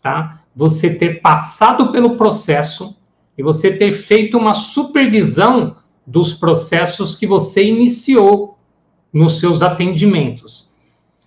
tá? 0.00 0.40
Você 0.56 0.94
ter 0.94 1.20
passado 1.20 1.92
pelo 1.92 2.16
processo 2.16 2.96
e 3.36 3.42
você 3.42 3.70
ter 3.76 3.92
feito 3.92 4.38
uma 4.38 4.54
supervisão 4.54 5.76
dos 6.06 6.32
processos 6.32 7.14
que 7.14 7.26
você 7.26 7.62
iniciou 7.62 8.56
nos 9.12 9.38
seus 9.38 9.60
atendimentos. 9.60 10.72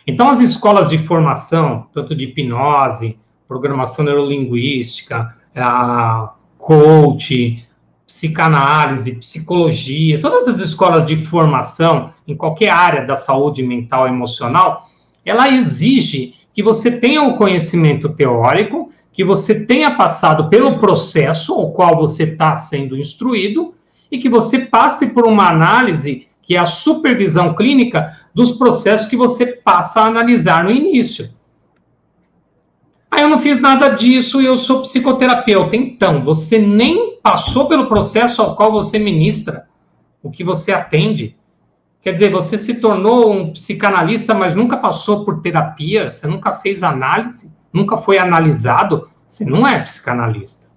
Então, 0.08 0.30
as 0.30 0.40
escolas 0.40 0.90
de 0.90 0.98
formação, 0.98 1.88
tanto 1.94 2.16
de 2.16 2.24
hipnose, 2.24 3.20
programação 3.48 4.04
neurolinguística, 4.04 5.32
a 5.56 6.34
coach, 6.58 7.64
psicanálise, 8.14 9.16
psicologia, 9.16 10.22
todas 10.22 10.48
as 10.48 10.60
escolas 10.60 11.04
de 11.04 11.18
formação 11.18 12.12
em 12.28 12.38
qualquer 12.38 12.70
área 12.70 13.04
da 13.04 13.16
saúde 13.16 13.64
mental 13.64 14.06
e 14.08 14.12
emocional, 14.12 14.88
ela 15.26 15.50
exige 15.50 16.36
que 16.54 16.62
você 16.62 16.92
tenha 16.92 17.24
o 17.24 17.36
conhecimento 17.36 18.10
teórico, 18.10 18.92
que 19.12 19.26
você 19.26 19.66
tenha 19.66 19.96
passado 19.96 20.48
pelo 20.48 20.78
processo 20.78 21.54
ao 21.54 21.72
qual 21.72 21.98
você 21.98 22.26
está 22.26 22.56
sendo 22.56 22.96
instruído 22.96 23.74
e 24.12 24.20
que 24.20 24.30
você 24.30 24.60
passe 24.60 25.08
por 25.08 25.26
uma 25.26 25.50
análise 25.50 26.28
que 26.44 26.56
é 26.56 26.60
a 26.60 26.68
supervisão 26.68 27.56
clínica 27.56 28.16
dos 28.32 28.52
processos 28.52 29.08
que 29.08 29.18
você 29.18 29.48
passa 29.48 30.02
a 30.02 30.06
analisar 30.06 30.64
no 30.64 30.72
início. 30.72 31.32
Ah, 33.10 33.22
eu 33.22 33.28
não 33.28 33.40
fiz 33.40 33.60
nada 33.60 33.90
disso 33.90 34.40
e 34.40 34.46
eu 34.46 34.56
sou 34.56 34.82
psicoterapeuta. 34.82 35.76
Então, 35.76 36.24
você 36.24 36.60
nem 36.60 37.13
passou 37.24 37.68
pelo 37.70 37.88
processo 37.88 38.42
ao 38.42 38.54
qual 38.54 38.70
você 38.70 39.00
ministra, 39.00 39.68
o 40.22 40.30
que 40.30 40.44
você 40.44 40.74
atende. 40.74 41.38
Quer 42.02 42.12
dizer, 42.12 42.30
você 42.30 42.58
se 42.58 42.76
tornou 42.76 43.32
um 43.32 43.54
psicanalista, 43.54 44.34
mas 44.34 44.54
nunca 44.54 44.76
passou 44.76 45.24
por 45.24 45.42
terapia, 45.42 46.12
você 46.12 46.28
nunca 46.28 46.52
fez 46.52 46.84
análise, 46.84 47.56
nunca 47.72 47.96
foi 47.96 48.18
analisado, 48.18 49.10
você 49.26 49.46
não 49.46 49.66
é 49.66 49.80
psicanalista. 49.80 50.68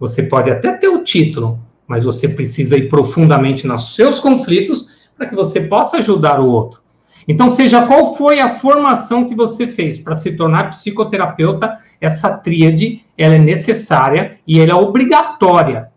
Você 0.00 0.24
pode 0.24 0.50
até 0.50 0.72
ter 0.72 0.88
o 0.88 1.04
título, 1.04 1.60
mas 1.86 2.04
você 2.04 2.28
precisa 2.28 2.76
ir 2.76 2.88
profundamente 2.88 3.66
nos 3.66 3.94
seus 3.94 4.18
conflitos 4.18 4.88
para 5.16 5.26
que 5.26 5.36
você 5.36 5.60
possa 5.60 5.98
ajudar 5.98 6.40
o 6.40 6.46
outro. 6.46 6.80
Então, 7.28 7.48
seja 7.48 7.86
qual 7.86 8.16
foi 8.16 8.40
a 8.40 8.56
formação 8.56 9.28
que 9.28 9.36
você 9.36 9.66
fez 9.66 9.98
para 9.98 10.16
se 10.16 10.36
tornar 10.36 10.70
psicoterapeuta, 10.70 11.78
essa 12.00 12.36
tríade, 12.36 13.04
ela 13.16 13.34
é 13.34 13.38
necessária 13.38 14.38
e 14.46 14.58
ela 14.58 14.72
é 14.72 14.74
obrigatória. 14.74 15.90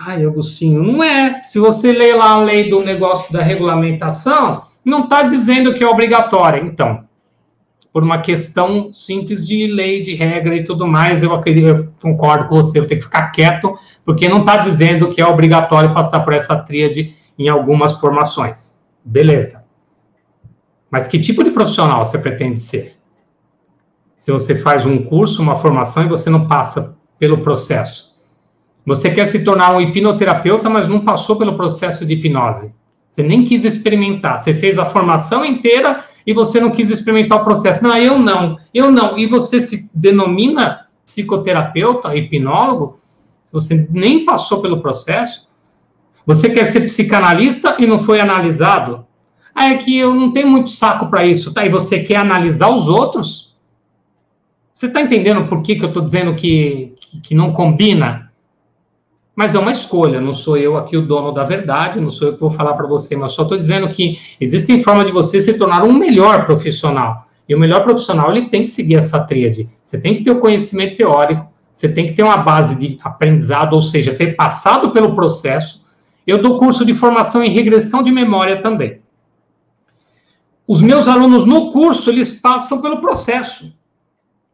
Ai, 0.00 0.24
Agostinho, 0.24 0.82
não 0.82 1.02
é. 1.02 1.42
Se 1.42 1.58
você 1.58 1.92
lê 1.92 2.14
lá 2.14 2.30
a 2.30 2.42
lei 2.42 2.70
do 2.70 2.84
negócio 2.84 3.32
da 3.32 3.42
regulamentação, 3.42 4.62
não 4.84 5.04
está 5.04 5.24
dizendo 5.24 5.74
que 5.74 5.82
é 5.82 5.86
obrigatória. 5.86 6.60
Então, 6.60 7.04
por 7.92 8.04
uma 8.04 8.18
questão 8.18 8.92
simples 8.92 9.44
de 9.44 9.66
lei, 9.66 10.02
de 10.02 10.14
regra 10.14 10.54
e 10.54 10.64
tudo 10.64 10.86
mais, 10.86 11.22
eu, 11.22 11.34
acredito, 11.34 11.66
eu 11.66 11.88
concordo 12.00 12.48
com 12.48 12.56
você, 12.56 12.78
eu 12.78 12.86
tenho 12.86 13.00
que 13.00 13.06
ficar 13.06 13.30
quieto, 13.30 13.76
porque 14.04 14.28
não 14.28 14.40
está 14.40 14.56
dizendo 14.56 15.08
que 15.08 15.20
é 15.20 15.26
obrigatório 15.26 15.92
passar 15.92 16.20
por 16.20 16.32
essa 16.32 16.56
tríade 16.56 17.14
em 17.36 17.48
algumas 17.48 17.94
formações. 17.94 18.86
Beleza. 19.04 19.66
Mas 20.90 21.08
que 21.08 21.18
tipo 21.18 21.42
de 21.42 21.50
profissional 21.50 22.04
você 22.04 22.18
pretende 22.18 22.60
ser? 22.60 22.97
Se 24.18 24.32
você 24.32 24.56
faz 24.56 24.84
um 24.84 24.98
curso, 24.98 25.40
uma 25.40 25.56
formação 25.56 26.04
e 26.04 26.08
você 26.08 26.28
não 26.28 26.46
passa 26.46 26.98
pelo 27.18 27.38
processo. 27.38 28.16
Você 28.84 29.10
quer 29.10 29.26
se 29.26 29.44
tornar 29.44 29.74
um 29.74 29.80
hipnoterapeuta, 29.80 30.68
mas 30.68 30.88
não 30.88 31.00
passou 31.00 31.36
pelo 31.36 31.56
processo 31.56 32.04
de 32.04 32.14
hipnose. 32.14 32.74
Você 33.10 33.22
nem 33.22 33.44
quis 33.44 33.64
experimentar. 33.64 34.38
Você 34.38 34.52
fez 34.54 34.78
a 34.78 34.84
formação 34.84 35.44
inteira 35.44 36.04
e 36.26 36.34
você 36.34 36.60
não 36.60 36.70
quis 36.70 36.90
experimentar 36.90 37.40
o 37.40 37.44
processo. 37.44 37.82
Não, 37.82 37.96
eu 37.96 38.18
não, 38.18 38.58
eu 38.74 38.90
não. 38.90 39.18
E 39.18 39.26
você 39.26 39.60
se 39.60 39.88
denomina 39.94 40.86
psicoterapeuta, 41.06 42.14
hipnólogo, 42.14 43.00
você 43.52 43.88
nem 43.90 44.24
passou 44.24 44.60
pelo 44.60 44.80
processo, 44.80 45.48
você 46.26 46.50
quer 46.50 46.66
ser 46.66 46.80
psicanalista 46.80 47.76
e 47.78 47.86
não 47.86 47.98
foi 47.98 48.20
analisado? 48.20 49.06
Ah, 49.54 49.70
é 49.70 49.76
que 49.76 49.96
eu 49.96 50.14
não 50.14 50.32
tenho 50.32 50.48
muito 50.48 50.70
saco 50.70 51.06
para 51.06 51.24
isso, 51.24 51.54
tá? 51.54 51.64
E 51.64 51.70
você 51.70 52.00
quer 52.00 52.16
analisar 52.16 52.68
os 52.68 52.86
outros? 52.86 53.47
Você 54.78 54.86
está 54.86 55.00
entendendo 55.00 55.48
por 55.48 55.60
que, 55.60 55.74
que 55.74 55.84
eu 55.84 55.88
estou 55.88 56.04
dizendo 56.04 56.36
que, 56.36 56.94
que, 57.00 57.20
que 57.20 57.34
não 57.34 57.52
combina? 57.52 58.30
Mas 59.34 59.56
é 59.56 59.58
uma 59.58 59.72
escolha, 59.72 60.20
não 60.20 60.32
sou 60.32 60.56
eu 60.56 60.76
aqui 60.76 60.96
o 60.96 61.04
dono 61.04 61.32
da 61.32 61.42
verdade, 61.42 62.00
não 62.00 62.10
sou 62.10 62.28
eu 62.28 62.34
que 62.34 62.40
vou 62.40 62.48
falar 62.48 62.74
para 62.74 62.86
você, 62.86 63.16
mas 63.16 63.32
só 63.32 63.42
estou 63.42 63.58
dizendo 63.58 63.88
que 63.88 64.20
existem 64.40 64.80
formas 64.80 65.06
de 65.06 65.10
você 65.10 65.40
se 65.40 65.58
tornar 65.58 65.82
um 65.82 65.92
melhor 65.92 66.46
profissional. 66.46 67.26
E 67.48 67.56
o 67.56 67.58
melhor 67.58 67.82
profissional, 67.82 68.30
ele 68.30 68.50
tem 68.50 68.62
que 68.62 68.70
seguir 68.70 68.94
essa 68.94 69.18
tríade. 69.18 69.68
Você 69.82 70.00
tem 70.00 70.14
que 70.14 70.22
ter 70.22 70.30
o 70.30 70.38
conhecimento 70.38 70.96
teórico, 70.96 71.48
você 71.72 71.88
tem 71.88 72.06
que 72.06 72.12
ter 72.12 72.22
uma 72.22 72.36
base 72.36 72.78
de 72.78 73.00
aprendizado, 73.02 73.72
ou 73.72 73.82
seja, 73.82 74.14
ter 74.14 74.36
passado 74.36 74.92
pelo 74.92 75.12
processo, 75.12 75.84
eu 76.24 76.40
dou 76.40 76.56
curso 76.56 76.84
de 76.84 76.94
formação 76.94 77.42
em 77.42 77.50
regressão 77.50 78.00
de 78.00 78.12
memória 78.12 78.62
também. 78.62 79.00
Os 80.68 80.80
meus 80.80 81.08
alunos 81.08 81.44
no 81.44 81.72
curso, 81.72 82.10
eles 82.10 82.34
passam 82.34 82.80
pelo 82.80 83.00
processo. 83.00 83.76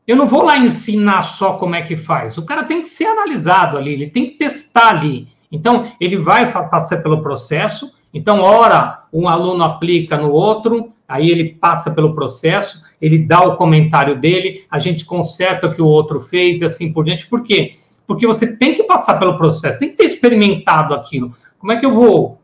Eu 0.07 0.17
não 0.17 0.29
vou 0.29 0.43
lá 0.43 0.59
ensinar 0.59 1.23
só 1.23 1.55
como 1.55 1.75
é 1.75 1.83
que 1.83 1.97
faz. 1.97 2.37
O 2.37 2.45
cara 2.45 2.65
tem 2.65 2.83
que 2.83 2.89
ser 2.89 3.07
analisado 3.07 3.79
ali, 3.79 3.93
ele 3.93 4.11
tem 4.11 4.27
que 4.27 4.39
testar 4.39 4.91
ali. 4.91 5.29
Então, 5.51 5.91
ele 6.01 6.17
vai 6.17 6.51
passar 6.51 7.03
pelo 7.03 7.23
processo. 7.23 7.93
Então, 8.13 8.41
ora, 8.41 9.05
um 9.13 9.29
aluno 9.29 9.65
aplica 9.65 10.17
no 10.17 10.31
outro, 10.31 10.93
aí 11.09 11.31
ele 11.31 11.55
passa 11.55 11.91
pelo 11.91 12.15
processo, 12.15 12.85
ele 13.01 13.19
dá 13.19 13.41
o 13.43 13.57
comentário 13.57 14.21
dele, 14.21 14.65
a 14.71 14.79
gente 14.79 15.05
conserta 15.05 15.67
o 15.67 15.75
que 15.75 15.81
o 15.81 15.87
outro 15.87 16.21
fez 16.21 16.61
e 16.61 16.65
assim 16.65 16.93
por 16.93 17.05
diante. 17.05 17.27
Por 17.27 17.43
quê? 17.43 17.75
Porque 18.07 18.27
você 18.27 18.57
tem 18.57 18.75
que 18.75 18.85
passar 18.85 19.19
pelo 19.19 19.39
processo, 19.39 19.79
tem 19.79 19.91
que 19.91 19.97
ter 19.97 20.05
experimentado 20.05 20.93
aquilo. 20.93 21.33
Como 21.59 21.73
é 21.73 21.79
que 21.79 21.87
eu 21.87 21.93
vou 21.93 22.41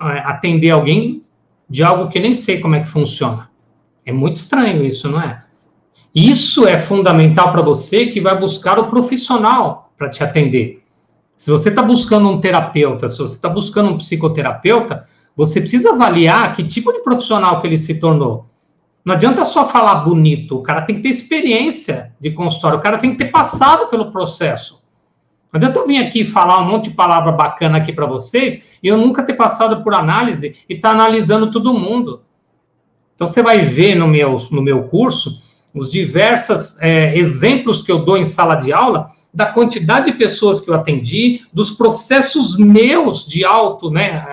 é, 0.00 0.18
atender 0.18 0.70
alguém 0.70 1.22
de 1.68 1.82
algo 1.82 2.10
que 2.10 2.20
nem 2.20 2.34
sei 2.34 2.60
como 2.60 2.74
é 2.74 2.80
que 2.80 2.88
funciona? 2.88 3.50
É 4.04 4.12
muito 4.12 4.36
estranho 4.36 4.84
isso, 4.84 5.08
não 5.08 5.20
é? 5.20 5.42
Isso 6.14 6.66
é 6.66 6.76
fundamental 6.76 7.52
para 7.52 7.62
você 7.62 8.06
que 8.06 8.20
vai 8.20 8.38
buscar 8.38 8.78
o 8.78 8.88
profissional 8.88 9.92
para 9.96 10.10
te 10.10 10.24
atender. 10.24 10.82
Se 11.36 11.50
você 11.50 11.68
está 11.68 11.82
buscando 11.82 12.28
um 12.28 12.40
terapeuta, 12.40 13.08
se 13.08 13.18
você 13.18 13.34
está 13.34 13.48
buscando 13.48 13.90
um 13.90 13.98
psicoterapeuta, 13.98 15.06
você 15.36 15.60
precisa 15.60 15.92
avaliar 15.92 16.54
que 16.54 16.64
tipo 16.64 16.92
de 16.92 17.00
profissional 17.00 17.60
que 17.60 17.66
ele 17.66 17.78
se 17.78 18.00
tornou. 18.00 18.46
Não 19.04 19.14
adianta 19.14 19.44
só 19.44 19.68
falar 19.68 19.96
bonito, 20.04 20.56
o 20.56 20.62
cara 20.62 20.82
tem 20.82 20.96
que 20.96 21.02
ter 21.02 21.08
experiência 21.08 22.12
de 22.20 22.30
consultório, 22.32 22.78
o 22.78 22.82
cara 22.82 22.98
tem 22.98 23.12
que 23.12 23.24
ter 23.24 23.30
passado 23.30 23.86
pelo 23.88 24.10
processo. 24.10 24.82
Não 25.52 25.58
adianta 25.58 25.78
eu 25.78 25.86
vir 25.86 25.98
aqui 25.98 26.24
falar 26.24 26.60
um 26.60 26.66
monte 26.66 26.90
de 26.90 26.96
palavra 26.96 27.32
bacana 27.32 27.78
aqui 27.78 27.92
para 27.92 28.06
vocês 28.06 28.62
e 28.82 28.88
eu 28.88 28.96
nunca 28.96 29.22
ter 29.22 29.34
passado 29.34 29.82
por 29.82 29.94
análise 29.94 30.56
e 30.68 30.74
estar 30.74 30.90
tá 30.90 30.94
analisando 30.94 31.50
todo 31.50 31.72
mundo. 31.72 32.22
Então 33.14 33.26
você 33.26 33.42
vai 33.42 33.62
ver 33.62 33.94
no 33.94 34.06
meu, 34.06 34.36
no 34.50 34.60
meu 34.60 34.84
curso 34.84 35.40
os 35.74 35.90
diversos 35.90 36.80
é, 36.80 37.16
exemplos 37.16 37.82
que 37.82 37.90
eu 37.90 38.04
dou 38.04 38.16
em 38.16 38.24
sala 38.24 38.56
de 38.56 38.72
aula 38.72 39.06
da 39.32 39.46
quantidade 39.46 40.10
de 40.10 40.18
pessoas 40.18 40.60
que 40.60 40.70
eu 40.70 40.74
atendi, 40.74 41.42
dos 41.52 41.70
processos 41.70 42.58
meus 42.58 43.24
de 43.24 43.44
auto, 43.44 43.90
né, 43.90 44.26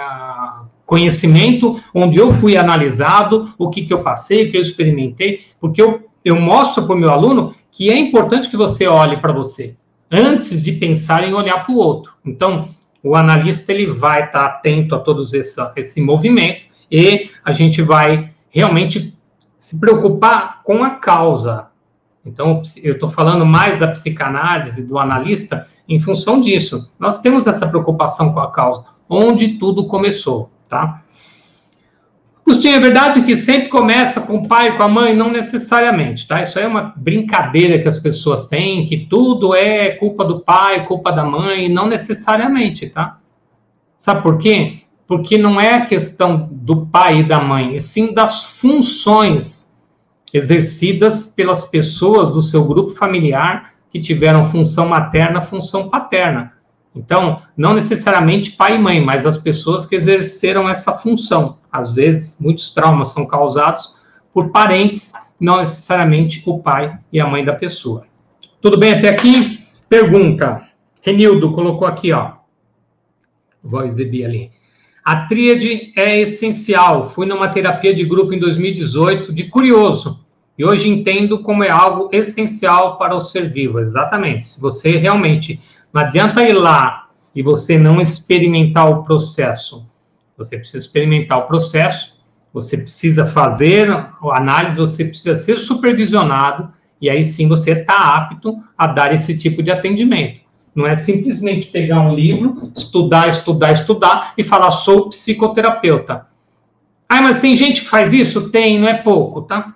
conhecimento, 0.85 1.79
onde 1.93 2.17
eu 2.17 2.31
fui 2.31 2.57
analisado, 2.57 3.53
o 3.57 3.69
que, 3.69 3.85
que 3.85 3.93
eu 3.93 4.01
passei, 4.01 4.47
o 4.47 4.51
que 4.51 4.57
eu 4.57 4.61
experimentei, 4.61 5.41
porque 5.59 5.81
eu, 5.81 6.07
eu 6.25 6.35
mostro 6.35 6.83
para 6.85 6.95
o 6.95 6.97
meu 6.97 7.11
aluno 7.11 7.53
que 7.71 7.91
é 7.91 7.97
importante 7.97 8.49
que 8.49 8.57
você 8.57 8.87
olhe 8.87 9.17
para 9.17 9.33
você 9.33 9.75
antes 10.09 10.61
de 10.63 10.71
pensar 10.71 11.27
em 11.27 11.33
olhar 11.33 11.65
para 11.65 11.75
o 11.75 11.77
outro. 11.77 12.13
Então, 12.25 12.69
o 13.03 13.15
analista 13.15 13.71
ele 13.71 13.85
vai 13.85 14.23
estar 14.23 14.45
atento 14.45 14.95
a 14.95 14.99
todos 14.99 15.33
esse, 15.33 15.59
esse 15.75 16.01
movimento 16.01 16.65
e 16.89 17.29
a 17.43 17.51
gente 17.51 17.81
vai 17.81 18.31
realmente 18.49 19.13
se 19.57 19.79
preocupar 19.79 20.61
com 20.63 20.83
a 20.83 20.91
causa. 20.91 21.67
Então, 22.25 22.61
eu 22.83 22.93
estou 22.93 23.09
falando 23.09 23.45
mais 23.45 23.77
da 23.77 23.87
psicanálise, 23.87 24.83
do 24.83 24.99
analista, 24.99 25.65
em 25.87 25.99
função 25.99 26.41
disso. 26.41 26.91
Nós 26.99 27.19
temos 27.19 27.47
essa 27.47 27.67
preocupação 27.67 28.33
com 28.33 28.39
a 28.39 28.51
causa, 28.51 28.85
onde 29.09 29.57
tudo 29.57 29.87
começou, 29.87 30.49
tá? 30.67 31.01
Agostinho, 32.45 32.77
é 32.77 32.79
verdade 32.79 33.23
que 33.23 33.35
sempre 33.35 33.67
começa 33.67 34.21
com 34.21 34.37
o 34.37 34.47
pai, 34.47 34.77
com 34.77 34.83
a 34.83 34.87
mãe? 34.87 35.13
Não 35.13 35.29
necessariamente, 35.29 36.25
tá? 36.25 36.41
Isso 36.41 36.57
aí 36.57 36.63
é 36.63 36.67
uma 36.67 36.93
brincadeira 36.95 37.77
que 37.77 37.89
as 37.89 37.99
pessoas 37.99 38.45
têm, 38.45 38.85
que 38.85 38.97
tudo 38.97 39.53
é 39.53 39.89
culpa 39.91 40.23
do 40.23 40.39
pai, 40.39 40.85
culpa 40.85 41.11
da 41.11 41.25
mãe, 41.25 41.67
não 41.67 41.87
necessariamente, 41.87 42.87
tá? 42.89 43.19
Sabe 43.97 44.21
por 44.21 44.37
quê? 44.37 44.79
Porque 45.07 45.37
não 45.37 45.59
é 45.59 45.75
a 45.75 45.85
questão 45.85 46.49
do 46.51 46.85
pai 46.87 47.19
e 47.19 47.23
da 47.23 47.39
mãe, 47.39 47.75
e 47.75 47.81
sim 47.81 48.13
das 48.13 48.43
funções 48.43 49.67
exercidas 50.33 51.25
pelas 51.25 51.63
pessoas 51.65 52.29
do 52.29 52.41
seu 52.41 52.65
grupo 52.65 52.91
familiar 52.91 53.73
que 53.89 53.99
tiveram 53.99 54.45
função 54.45 54.87
materna, 54.87 55.41
função 55.41 55.89
paterna. 55.89 56.53
Então, 56.93 57.41
não 57.55 57.73
necessariamente 57.73 58.51
pai 58.51 58.75
e 58.75 58.79
mãe, 58.79 58.99
mas 58.99 59.25
as 59.25 59.37
pessoas 59.37 59.85
que 59.85 59.95
exerceram 59.95 60.67
essa 60.67 60.91
função. 60.93 61.57
Às 61.71 61.93
vezes, 61.93 62.37
muitos 62.41 62.71
traumas 62.71 63.09
são 63.09 63.25
causados 63.25 63.95
por 64.33 64.49
parentes, 64.49 65.13
não 65.39 65.57
necessariamente 65.57 66.41
o 66.45 66.59
pai 66.59 66.97
e 67.13 67.19
a 67.19 67.27
mãe 67.27 67.45
da 67.45 67.53
pessoa. 67.53 68.05
Tudo 68.59 68.77
bem 68.77 68.93
até 68.93 69.09
aqui? 69.09 69.59
Pergunta. 69.87 70.67
Renildo 71.03 71.53
colocou 71.53 71.87
aqui, 71.87 72.11
ó. 72.11 72.33
Vou 73.63 73.85
exibir 73.85 74.25
ali. 74.25 74.51
A 75.07 75.21
tríade 75.25 75.93
é 75.95 76.19
essencial. 76.19 77.09
Fui 77.09 77.25
numa 77.25 77.47
terapia 77.47 77.95
de 77.95 78.03
grupo 78.03 78.33
em 78.33 78.39
2018 78.39 79.31
de 79.31 79.45
curioso 79.45 80.19
e 80.57 80.65
hoje 80.65 80.89
entendo 80.89 81.39
como 81.39 81.63
é 81.63 81.69
algo 81.69 82.09
essencial 82.11 82.97
para 82.97 83.15
o 83.15 83.21
ser 83.21 83.49
vivo. 83.49 83.79
Exatamente. 83.79 84.45
Se 84.45 84.59
você 84.59 84.97
realmente 84.97 85.61
não 85.93 86.01
adianta 86.01 86.43
ir 86.43 86.51
lá 86.51 87.07
e 87.33 87.41
você 87.41 87.77
não 87.77 88.01
experimentar 88.01 88.91
o 88.91 89.01
processo. 89.05 89.87
Você 90.37 90.57
precisa 90.57 90.85
experimentar 90.85 91.37
o 91.37 91.47
processo, 91.47 92.17
você 92.53 92.77
precisa 92.77 93.25
fazer 93.25 93.89
a 93.89 94.13
análise, 94.33 94.75
você 94.75 95.05
precisa 95.05 95.37
ser 95.37 95.57
supervisionado 95.57 96.69
e 96.99 97.09
aí 97.09 97.23
sim 97.23 97.47
você 97.47 97.71
está 97.71 98.17
apto 98.17 98.61
a 98.77 98.85
dar 98.85 99.13
esse 99.13 99.37
tipo 99.37 99.63
de 99.63 99.71
atendimento. 99.71 100.41
Não 100.77 100.85
é 100.85 100.95
simplesmente 100.95 101.69
pegar 101.69 102.01
um 102.01 102.13
livro, 102.13 102.71
estudar, 102.77 103.27
estudar, 103.27 103.71
estudar 103.71 104.33
e 104.37 104.43
falar, 104.43 104.69
sou 104.69 105.09
psicoterapeuta. 105.09 106.27
Ah, 107.09 107.19
mas 107.19 107.39
tem 107.39 107.55
gente 107.55 107.81
que 107.81 107.87
faz 107.87 108.13
isso? 108.13 108.51
Tem, 108.51 108.79
não 108.79 108.87
é 108.87 108.93
pouco, 108.93 109.41
tá? 109.41 109.73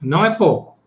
Não 0.00 0.24
é 0.24 0.30
pouco. 0.30 0.78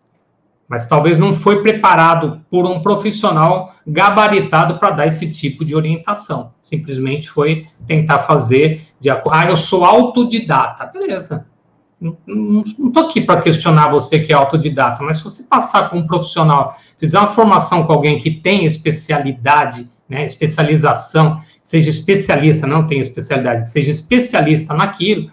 Mas 0.68 0.86
talvez 0.86 1.16
não 1.16 1.32
foi 1.32 1.62
preparado 1.62 2.40
por 2.50 2.66
um 2.66 2.80
profissional 2.80 3.72
gabaritado 3.86 4.80
para 4.80 4.90
dar 4.90 5.06
esse 5.06 5.30
tipo 5.30 5.64
de 5.64 5.76
orientação. 5.76 6.52
Simplesmente 6.60 7.30
foi 7.30 7.68
tentar 7.86 8.18
fazer 8.18 8.82
de 8.98 9.10
acordo. 9.10 9.38
Ah, 9.38 9.46
eu 9.48 9.56
sou 9.56 9.84
autodidata. 9.84 10.86
Beleza. 10.86 11.46
Não 12.26 12.62
estou 12.62 13.04
aqui 13.04 13.20
para 13.20 13.40
questionar 13.40 13.92
você 13.92 14.18
que 14.18 14.32
é 14.32 14.34
autodidata, 14.34 15.04
mas 15.04 15.18
se 15.18 15.22
você 15.22 15.44
passar 15.44 15.88
com 15.88 15.98
um 15.98 16.06
profissional 16.06 16.76
fizer 17.02 17.18
uma 17.18 17.32
formação 17.32 17.82
com 17.82 17.92
alguém 17.92 18.16
que 18.16 18.30
tem 18.30 18.64
especialidade, 18.64 19.90
né, 20.08 20.24
especialização, 20.24 21.40
seja 21.60 21.90
especialista, 21.90 22.64
não 22.64 22.86
tem 22.86 23.00
especialidade, 23.00 23.68
seja 23.68 23.90
especialista 23.90 24.72
naquilo, 24.72 25.28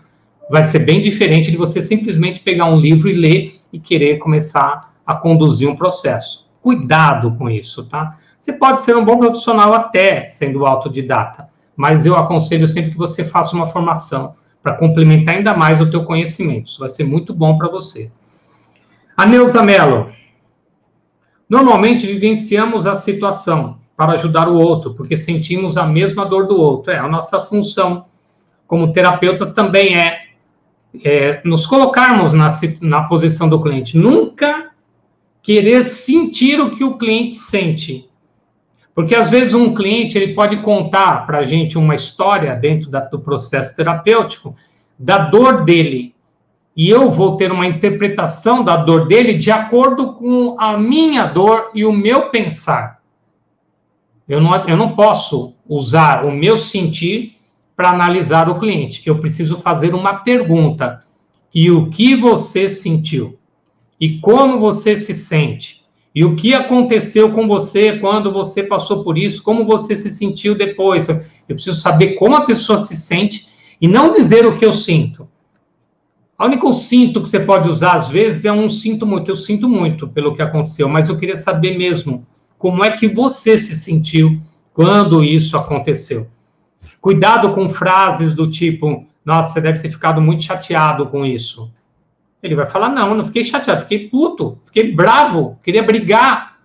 vai 0.50 0.64
ser 0.64 0.80
bem 0.80 1.00
diferente 1.00 1.52
de 1.52 1.58
você 1.58 1.80
simplesmente 1.80 2.40
pegar 2.40 2.66
um 2.66 2.80
livro 2.80 3.08
e 3.08 3.14
ler 3.14 3.60
e 3.72 3.80
querer 3.80 4.18
começar 4.18 4.96
a 5.06 5.14
conduzir 5.14 5.70
um 5.70 5.76
processo. 5.76 6.50
Cuidado 6.60 7.38
com 7.38 7.48
isso, 7.48 7.84
tá? 7.84 8.18
Você 8.40 8.52
pode 8.52 8.82
ser 8.82 8.98
um 8.98 9.06
bom 9.06 9.20
profissional 9.20 9.72
até 9.72 10.28
sendo 10.28 10.66
autodidata, 10.66 11.50
mas 11.76 12.04
eu 12.04 12.18
aconselho 12.18 12.68
sempre 12.68 12.90
que 12.90 12.98
você 12.98 13.24
faça 13.24 13.56
uma 13.56 13.68
formação 13.68 14.36
para 14.64 14.74
complementar 14.74 15.36
ainda 15.36 15.54
mais 15.54 15.80
o 15.80 15.92
teu 15.92 16.04
conhecimento. 16.04 16.66
Isso 16.66 16.80
vai 16.80 16.90
ser 16.90 17.04
muito 17.04 17.32
bom 17.32 17.60
para 17.60 17.70
você. 17.70 18.12
A 19.16 19.24
Neuza 19.24 19.62
Mello, 19.62 20.10
Normalmente 21.50 22.06
vivenciamos 22.06 22.86
a 22.86 22.96
situação 22.96 23.80
para 23.98 24.14
ajudar 24.14 24.48
o 24.48 24.54
outro, 24.54 24.94
porque 24.94 25.18
sentimos 25.18 25.76
a 25.76 25.86
mesma 25.86 26.26
dor 26.26 26.48
do 26.48 26.56
outro. 26.56 26.92
É 26.92 27.00
a 27.00 27.08
nossa 27.08 27.42
função 27.42 28.06
como 28.68 28.94
terapeutas 28.94 29.52
também 29.52 29.98
é, 29.98 30.28
é 31.04 31.42
nos 31.44 31.66
colocarmos 31.66 32.32
na, 32.32 32.50
na 32.82 33.04
posição 33.04 33.50
do 33.50 33.60
cliente. 33.60 33.98
Nunca 33.98 34.70
querer 35.42 35.84
sentir 35.84 36.62
o 36.62 36.76
que 36.76 36.84
o 36.84 36.98
cliente 36.98 37.36
sente. 37.36 38.08
Porque 38.94 39.16
às 39.16 39.32
vezes 39.32 39.54
um 39.54 39.74
cliente 39.74 40.18
ele 40.18 40.34
pode 40.36 40.58
contar 40.58 41.26
para 41.26 41.40
a 41.40 41.44
gente 41.44 41.78
uma 41.78 41.96
história 41.96 42.56
dentro 42.56 42.90
da, 42.90 43.00
do 43.00 43.20
processo 43.20 43.76
terapêutico 43.76 44.56
da 44.98 45.18
dor 45.18 45.64
dele 45.64 46.14
e 46.76 46.90
eu 46.90 47.12
vou 47.12 47.36
ter 47.36 47.52
uma 47.52 47.68
interpretação 47.68 48.64
da 48.64 48.78
dor 48.78 49.08
dele 49.08 49.34
de 49.34 49.52
acordo 49.52 50.14
com 50.14 50.56
a 50.58 50.78
minha 50.78 51.26
dor 51.26 51.72
e 51.74 51.86
o 51.86 51.92
meu 51.92 52.30
pensar. 52.30 53.00
Eu 54.28 54.40
não, 54.40 54.56
eu 54.68 54.78
não 54.78 54.96
posso 54.96 55.54
usar 55.68 56.24
o 56.24 56.32
meu 56.32 56.56
sentir 56.56 57.36
para 57.76 57.90
analisar 57.90 58.50
o 58.50 58.60
cliente. 58.60 59.02
Eu 59.06 59.20
preciso 59.20 59.60
fazer 59.62 59.96
uma 59.96 60.16
pergunta. 60.16 61.00
E 61.54 61.72
o 61.72 61.90
que 61.90 62.16
você 62.16 62.70
sentiu? 62.70 63.40
E 64.00 64.20
como 64.20 64.60
você 64.60 64.96
se 64.96 65.14
sente? 65.14 65.84
E 66.14 66.24
o 66.24 66.36
que 66.36 66.54
aconteceu 66.54 67.32
com 67.32 67.48
você 67.48 67.98
quando 67.98 68.32
você 68.32 68.64
passou 68.64 69.04
por 69.04 69.18
isso? 69.18 69.44
Como 69.44 69.66
você 69.66 69.96
se 69.96 70.10
sentiu 70.10 70.56
depois? 70.56 71.08
Eu 71.10 71.56
preciso 71.56 71.80
saber 71.80 72.16
como 72.16 72.36
a 72.36 72.46
pessoa 72.46 72.78
se 72.78 72.96
sente 72.96 73.48
e 73.82 73.88
não 73.88 74.12
dizer 74.12 74.46
o 74.46 74.58
que 74.58 74.66
eu 74.66 74.74
sinto. 74.74 75.28
A 76.40 76.46
única 76.46 76.72
sinto 76.72 77.22
que 77.22 77.28
você 77.28 77.42
pode 77.42 77.68
usar, 77.68 77.98
às 77.98 78.10
vezes, 78.10 78.46
é 78.46 78.52
um 78.52 78.70
sinto 78.70 79.06
muito. 79.06 79.30
Eu 79.30 79.36
sinto 79.36 79.68
muito 79.68 80.08
pelo 80.08 80.34
que 80.34 80.42
aconteceu, 80.42 80.88
mas 80.88 81.10
eu 81.10 81.18
queria 81.18 81.36
saber 81.36 81.78
mesmo 81.78 82.26
como 82.58 82.82
é 82.82 82.92
que 82.92 83.10
você 83.10 83.58
se 83.58 83.76
sentiu 83.76 84.42
quando 84.74 85.22
isso 85.22 85.58
aconteceu. 85.58 86.28
Cuidado 87.02 87.54
com 87.54 87.68
frases 87.68 88.34
do 88.34 88.50
tipo, 88.50 89.06
nossa, 89.26 89.52
você 89.52 89.60
deve 89.60 89.80
ter 89.80 89.92
ficado 89.92 90.22
muito 90.22 90.46
chateado 90.46 91.08
com 91.08 91.26
isso. 91.26 91.70
Ele 92.42 92.56
vai 92.56 92.66
falar, 92.66 92.88
não, 92.88 93.14
não 93.14 93.26
fiquei 93.26 93.44
chateado, 93.44 93.82
fiquei 93.82 94.08
puto, 94.08 94.58
fiquei 94.64 94.94
bravo, 94.94 95.58
queria 95.62 95.84
brigar. 95.84 96.60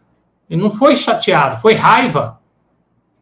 Ele 0.49 0.63
não 0.63 0.71
foi 0.71 0.95
chateado, 0.95 1.61
foi 1.61 1.75
raiva. 1.75 2.41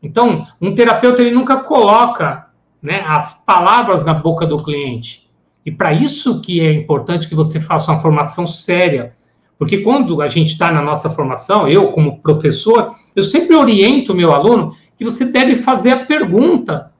Então, 0.02 0.46
um 0.60 0.74
terapeuta, 0.74 1.22
ele 1.22 1.30
nunca 1.30 1.62
coloca 1.62 2.50
né, 2.82 3.02
as 3.06 3.42
palavras 3.42 4.04
na 4.04 4.12
boca 4.12 4.44
do 4.44 4.62
cliente. 4.62 5.21
E 5.64 5.70
para 5.70 5.92
isso 5.92 6.40
que 6.40 6.60
é 6.60 6.72
importante 6.72 7.28
que 7.28 7.34
você 7.34 7.60
faça 7.60 7.92
uma 7.92 8.00
formação 8.00 8.46
séria. 8.46 9.14
Porque 9.58 9.78
quando 9.78 10.20
a 10.20 10.28
gente 10.28 10.52
está 10.52 10.72
na 10.72 10.82
nossa 10.82 11.08
formação, 11.10 11.68
eu 11.68 11.92
como 11.92 12.20
professor, 12.20 12.90
eu 13.14 13.22
sempre 13.22 13.54
oriento 13.54 14.12
o 14.12 14.16
meu 14.16 14.32
aluno 14.32 14.74
que 14.96 15.04
você 15.04 15.24
deve 15.24 15.56
fazer 15.56 15.90
a 15.90 16.04
pergunta 16.04 16.92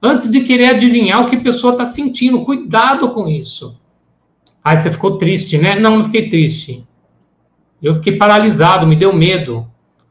antes 0.00 0.30
de 0.30 0.40
querer 0.40 0.70
adivinhar 0.70 1.20
o 1.20 1.28
que 1.28 1.36
a 1.36 1.42
pessoa 1.42 1.72
está 1.72 1.84
sentindo. 1.84 2.44
Cuidado 2.44 3.10
com 3.10 3.28
isso. 3.28 3.78
Aí 4.62 4.76
você 4.76 4.92
ficou 4.92 5.18
triste, 5.18 5.58
né? 5.58 5.74
Não, 5.74 5.96
não 5.96 6.04
fiquei 6.04 6.28
triste. 6.28 6.86
Eu 7.82 7.94
fiquei 7.94 8.16
paralisado, 8.16 8.86
me 8.86 8.94
deu 8.94 9.12
medo. 9.12 9.66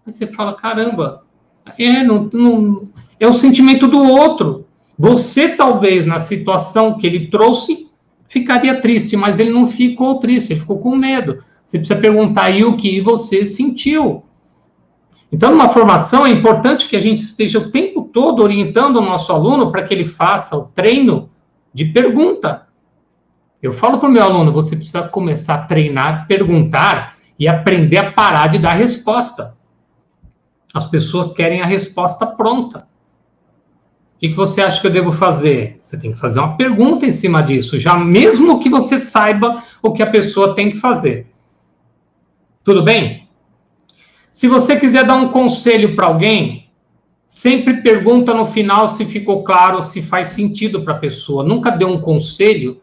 Aí 0.05 0.11
você 0.11 0.27
fala, 0.27 0.53
caramba, 0.53 1.23
é, 1.77 2.03
não, 2.03 2.29
não, 2.33 2.89
é 3.19 3.27
o 3.27 3.33
sentimento 3.33 3.87
do 3.87 4.01
outro. 4.01 4.65
Você, 4.99 5.47
talvez, 5.55 6.05
na 6.05 6.19
situação 6.19 6.97
que 6.97 7.07
ele 7.07 7.27
trouxe, 7.27 7.89
ficaria 8.27 8.81
triste, 8.81 9.15
mas 9.15 9.39
ele 9.39 9.49
não 9.49 9.65
ficou 9.65 10.19
triste, 10.19 10.51
ele 10.51 10.59
ficou 10.59 10.77
com 10.77 10.93
medo. 10.93 11.41
Você 11.65 11.79
precisa 11.79 11.97
perguntar 11.97 12.43
aí 12.43 12.65
o 12.65 12.75
que 12.75 12.99
você 12.99 13.45
sentiu. 13.45 14.25
Então, 15.31 15.51
numa 15.51 15.69
formação, 15.69 16.25
é 16.27 16.31
importante 16.31 16.89
que 16.89 16.97
a 16.97 16.99
gente 16.99 17.19
esteja 17.19 17.59
o 17.59 17.71
tempo 17.71 18.09
todo 18.11 18.43
orientando 18.43 18.97
o 18.97 19.01
nosso 19.01 19.31
aluno 19.31 19.71
para 19.71 19.83
que 19.83 19.93
ele 19.93 20.03
faça 20.03 20.57
o 20.57 20.65
treino 20.65 21.29
de 21.73 21.85
pergunta. 21.85 22.67
Eu 23.63 23.71
falo 23.71 23.99
para 23.99 24.09
o 24.09 24.11
meu 24.11 24.23
aluno: 24.23 24.51
você 24.51 24.75
precisa 24.75 25.07
começar 25.07 25.53
a 25.53 25.61
treinar, 25.65 26.27
perguntar 26.27 27.15
e 27.39 27.47
aprender 27.47 27.99
a 27.99 28.11
parar 28.11 28.47
de 28.47 28.57
dar 28.57 28.73
resposta. 28.73 29.55
As 30.73 30.85
pessoas 30.85 31.31
querem 31.31 31.61
a 31.61 31.65
resposta 31.65 32.27
pronta. 32.27 32.88
O 34.19 34.27
que, 34.27 34.33
você 34.33 34.59
acha 34.61 34.81
que 34.81 34.87
eu 34.87 34.91
devo 34.91 35.13
fazer? 35.13 35.79
Você 35.81 35.97
tem 35.97 36.11
que 36.11 36.19
fazer 36.19 36.39
uma 36.39 36.57
pergunta 36.57 37.05
em 37.05 37.11
cima 37.11 37.41
disso, 37.41 37.77
já 37.77 37.95
mesmo 37.95 38.59
que 38.59 38.69
você 38.69 38.99
saiba 38.99 39.63
o 39.81 39.93
que 39.93 40.03
a 40.03 40.11
pessoa 40.11 40.53
tem 40.53 40.69
que 40.69 40.75
fazer. 40.75 41.27
Tudo 42.61 42.83
bem? 42.83 43.29
Se 44.29 44.49
você 44.49 44.77
quiser 44.77 45.05
dar 45.05 45.15
um 45.15 45.29
conselho 45.29 45.95
para 45.95 46.07
alguém, 46.07 46.69
sempre 47.25 47.81
pergunta 47.81 48.33
no 48.33 48.45
final 48.45 48.89
se 48.89 49.05
ficou 49.05 49.41
claro, 49.41 49.81
se 49.81 50.01
faz 50.01 50.27
sentido 50.27 50.81
para 50.81 50.95
a 50.95 50.99
pessoa. 50.99 51.41
Nunca 51.41 51.71
dê 51.71 51.85
um 51.85 52.01
conselho 52.01 52.81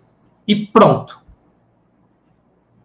e 0.48 0.56
pronto. 0.56 1.20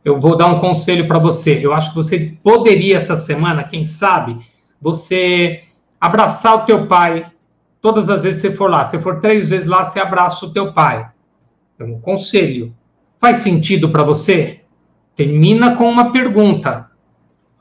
eu 0.03 0.19
vou 0.19 0.35
dar 0.35 0.47
um 0.47 0.59
conselho 0.59 1.07
para 1.07 1.19
você. 1.19 1.65
Eu 1.65 1.73
acho 1.73 1.91
que 1.91 1.95
você 1.95 2.37
poderia 2.43 2.97
essa 2.97 3.15
semana, 3.15 3.63
quem 3.63 3.85
sabe, 3.85 4.37
você 4.81 5.63
abraçar 6.01 6.55
o 6.55 6.65
teu 6.65 6.85
pai 6.85 7.30
todas 7.81 8.09
as 8.09 8.23
vezes 8.23 8.41
que 8.41 8.49
você 8.49 8.55
for 8.55 8.69
lá. 8.69 8.85
Se 8.85 8.99
for 8.99 9.19
três 9.19 9.49
vezes 9.49 9.65
lá, 9.65 9.83
você 9.83 9.99
abraça 9.99 10.45
o 10.45 10.53
teu 10.53 10.71
pai. 10.71 11.09
É 11.79 11.83
um 11.83 11.99
conselho. 11.99 12.73
Faz 13.19 13.37
sentido 13.37 13.89
para 13.89 14.03
você? 14.03 14.61
Termina 15.15 15.75
com 15.75 15.89
uma 15.89 16.11
pergunta. 16.11 16.89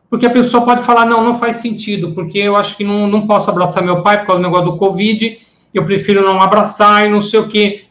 Porque 0.09 0.27
a 0.27 0.31
pessoa 0.31 0.65
pode 0.65 0.83
falar, 0.83 1.07
não, 1.07 1.25
não 1.25 1.39
faz 1.39 1.57
sentido, 1.57 2.13
porque 2.13 2.39
eu 2.39 2.57
acho 2.57 2.77
que 2.77 2.85
não, 2.85 3.07
não 3.07 3.27
posso 3.27 3.49
abraçar 3.49 3.83
meu 3.83 4.03
pai 4.03 4.19
por 4.19 4.27
causa 4.27 4.43
do 4.43 4.47
negócio 4.47 4.73
do 4.73 4.77
Covid, 4.77 5.39
eu 5.73 5.85
prefiro 5.85 6.23
não 6.23 6.41
abraçar 6.41 7.07
e 7.07 7.09
não 7.09 7.23
sei 7.23 7.39
o 7.39 7.49
quê. 7.49 7.85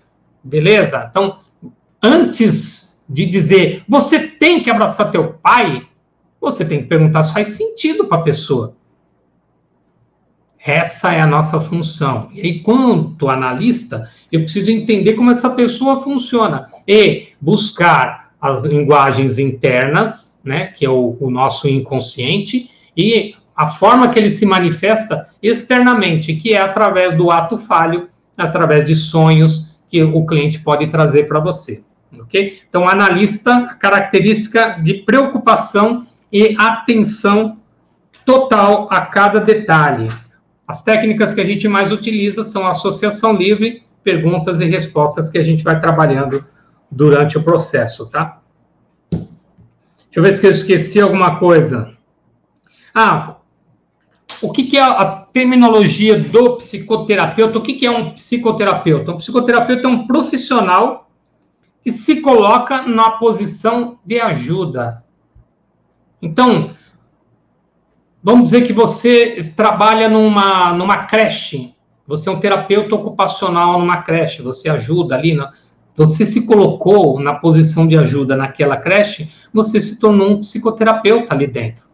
Beleza? 0.44 1.08
Então, 1.10 1.38
antes 2.04 3.02
de 3.08 3.26
dizer, 3.26 3.84
você 3.88 4.20
tem 4.20 4.62
que 4.62 4.70
abraçar 4.70 5.12
teu 5.12 5.34
pai, 5.34 5.88
você 6.42 6.66
tem 6.66 6.80
que 6.82 6.88
perguntar 6.88 7.24
se 7.24 7.34
faz 7.34 7.50
sentido 7.50 8.06
para 8.06 8.20
a 8.20 8.24
pessoa. 8.24 8.76
Essa 10.70 11.14
é 11.14 11.20
a 11.20 11.26
nossa 11.26 11.60
função. 11.60 12.30
E 12.32 12.60
quanto 12.60 13.28
analista, 13.28 14.08
eu 14.32 14.42
preciso 14.42 14.70
entender 14.70 15.14
como 15.14 15.32
essa 15.32 15.50
pessoa 15.50 16.04
funciona 16.04 16.68
e 16.88 17.30
buscar 17.42 18.30
as 18.40 18.62
linguagens 18.62 19.40
internas, 19.40 20.44
né, 20.46 20.68
que 20.68 20.86
é 20.86 20.90
o, 20.90 21.18
o 21.20 21.32
nosso 21.32 21.68
inconsciente, 21.68 22.70
e 22.96 23.34
a 23.56 23.66
forma 23.66 24.10
que 24.10 24.20
ele 24.20 24.30
se 24.30 24.46
manifesta 24.46 25.30
externamente, 25.42 26.36
que 26.36 26.54
é 26.54 26.62
através 26.62 27.18
do 27.18 27.32
ato 27.32 27.58
falho, 27.58 28.08
através 28.38 28.86
de 28.86 28.94
sonhos 28.94 29.76
que 29.90 30.04
o 30.04 30.24
cliente 30.24 30.60
pode 30.60 30.86
trazer 30.86 31.28
para 31.28 31.40
você. 31.40 31.84
Ok? 32.16 32.62
Então, 32.70 32.88
analista, 32.88 33.76
característica 33.80 34.80
de 34.84 34.94
preocupação 34.94 36.04
e 36.32 36.56
atenção 36.60 37.58
total 38.24 38.88
a 38.92 39.02
cada 39.02 39.40
detalhe. 39.40 40.10
As 40.70 40.84
técnicas 40.84 41.34
que 41.34 41.42
a 41.42 41.46
gente 41.46 41.68
mais 41.68 41.92
utiliza 41.92 42.44
são 42.44 42.68
a 42.68 42.70
associação 42.70 43.34
livre, 43.34 43.82
perguntas 44.04 44.62
e 44.62 44.66
respostas 44.66 45.28
que 45.28 45.40
a 45.40 45.42
gente 45.42 45.64
vai 45.64 45.80
trabalhando 45.80 46.46
durante 46.92 47.40
o 47.40 47.44
processo, 47.44 48.06
tá? 48.06 48.40
Deixa 49.10 50.18
eu 50.18 50.22
ver 50.22 50.32
se 50.32 50.46
eu 50.46 50.52
esqueci 50.52 51.02
alguma 51.02 51.40
coisa. 51.40 51.98
Ah, 52.94 53.38
o 54.44 54.52
que, 54.52 54.66
que 54.66 54.78
é 54.78 54.84
a 54.84 55.06
terminologia 55.34 56.20
do 56.20 56.58
psicoterapeuta? 56.58 57.58
O 57.58 57.64
que, 57.64 57.74
que 57.74 57.88
é 57.88 57.92
um 57.92 58.12
psicoterapeuta? 58.12 59.12
Um 59.12 59.18
psicoterapeuta 59.18 59.88
é 59.88 59.90
um 59.90 60.06
profissional 60.06 61.10
que 61.84 61.92
se 61.92 62.22
coloca 62.22 62.84
na 62.84 63.10
posição 63.12 63.98
de 64.06 64.20
ajuda. 64.20 65.04
Então, 66.22 66.70
Vamos 68.22 68.46
dizer 68.46 68.68
que 68.68 68.74
você 68.74 69.42
trabalha 69.56 70.10
numa, 70.10 70.74
numa 70.74 71.06
creche, 71.06 71.74
você 72.06 72.28
é 72.28 72.32
um 72.32 72.40
terapeuta 72.40 72.96
ocupacional 72.96 73.80
numa 73.80 74.02
creche, 74.02 74.42
você 74.42 74.68
ajuda 74.68 75.16
ali, 75.16 75.34
na, 75.34 75.54
você 75.96 76.26
se 76.26 76.46
colocou 76.46 77.20
na 77.20 77.36
posição 77.36 77.88
de 77.88 77.98
ajuda 77.98 78.36
naquela 78.36 78.76
creche, 78.76 79.32
você 79.54 79.80
se 79.80 80.00
tornou 80.00 80.32
um 80.32 80.40
psicoterapeuta 80.40 81.34
ali 81.34 81.48
dentro. 81.48 81.86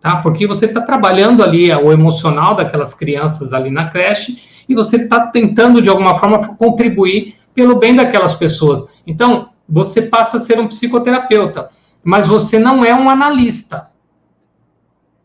Tá? 0.00 0.16
Porque 0.16 0.46
você 0.46 0.64
está 0.64 0.80
trabalhando 0.80 1.42
ali 1.42 1.72
o 1.72 1.92
emocional 1.92 2.54
daquelas 2.54 2.94
crianças 2.94 3.52
ali 3.52 3.70
na 3.70 3.88
creche 3.88 4.40
e 4.68 4.74
você 4.74 4.96
está 4.96 5.26
tentando, 5.26 5.82
de 5.82 5.88
alguma 5.88 6.18
forma, 6.18 6.56
contribuir 6.56 7.34
pelo 7.54 7.78
bem 7.78 7.94
daquelas 7.94 8.34
pessoas. 8.34 8.88
Então, 9.06 9.50
você 9.68 10.02
passa 10.02 10.38
a 10.38 10.40
ser 10.40 10.58
um 10.58 10.66
psicoterapeuta, 10.66 11.68
mas 12.02 12.26
você 12.26 12.58
não 12.58 12.84
é 12.84 12.94
um 12.94 13.10
analista. 13.10 13.89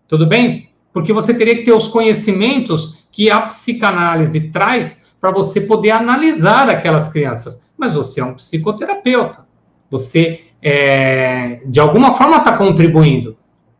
Tudo 0.07 0.25
bem? 0.25 0.69
Porque 0.93 1.11
você 1.11 1.33
teria 1.33 1.55
que 1.55 1.63
ter 1.63 1.73
os 1.73 1.87
conhecimentos 1.87 2.99
que 3.11 3.29
a 3.29 3.41
psicanálise 3.41 4.51
traz 4.51 5.05
para 5.19 5.31
você 5.31 5.61
poder 5.61 5.91
analisar 5.91 6.69
aquelas 6.69 7.09
crianças. 7.09 7.65
Mas 7.77 7.95
você 7.95 8.21
é 8.21 8.25
um 8.25 8.35
psicoterapeuta. 8.35 9.45
Você, 9.89 10.45
é, 10.61 11.61
de 11.65 11.79
alguma 11.79 12.15
forma, 12.15 12.37
está 12.37 12.55
contribuindo. 12.55 13.37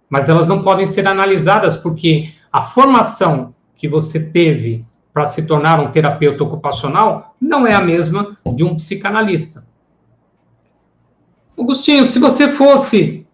Mas 0.09 0.29
elas 0.29 0.47
não 0.47 0.63
podem 0.63 0.85
ser 0.85 1.07
analisadas 1.07 1.75
porque 1.75 2.29
a 2.51 2.61
formação 2.61 3.53
que 3.75 3.87
você 3.87 4.19
teve 4.31 4.85
para 5.13 5.27
se 5.27 5.45
tornar 5.45 5.79
um 5.79 5.91
terapeuta 5.91 6.43
ocupacional 6.43 7.35
não 7.39 7.65
é 7.65 7.73
a 7.73 7.81
mesma 7.81 8.37
de 8.53 8.63
um 8.63 8.75
psicanalista. 8.75 9.65
Augustinho, 11.57 12.05
se 12.05 12.19
você 12.19 12.49
fosse 12.49 13.24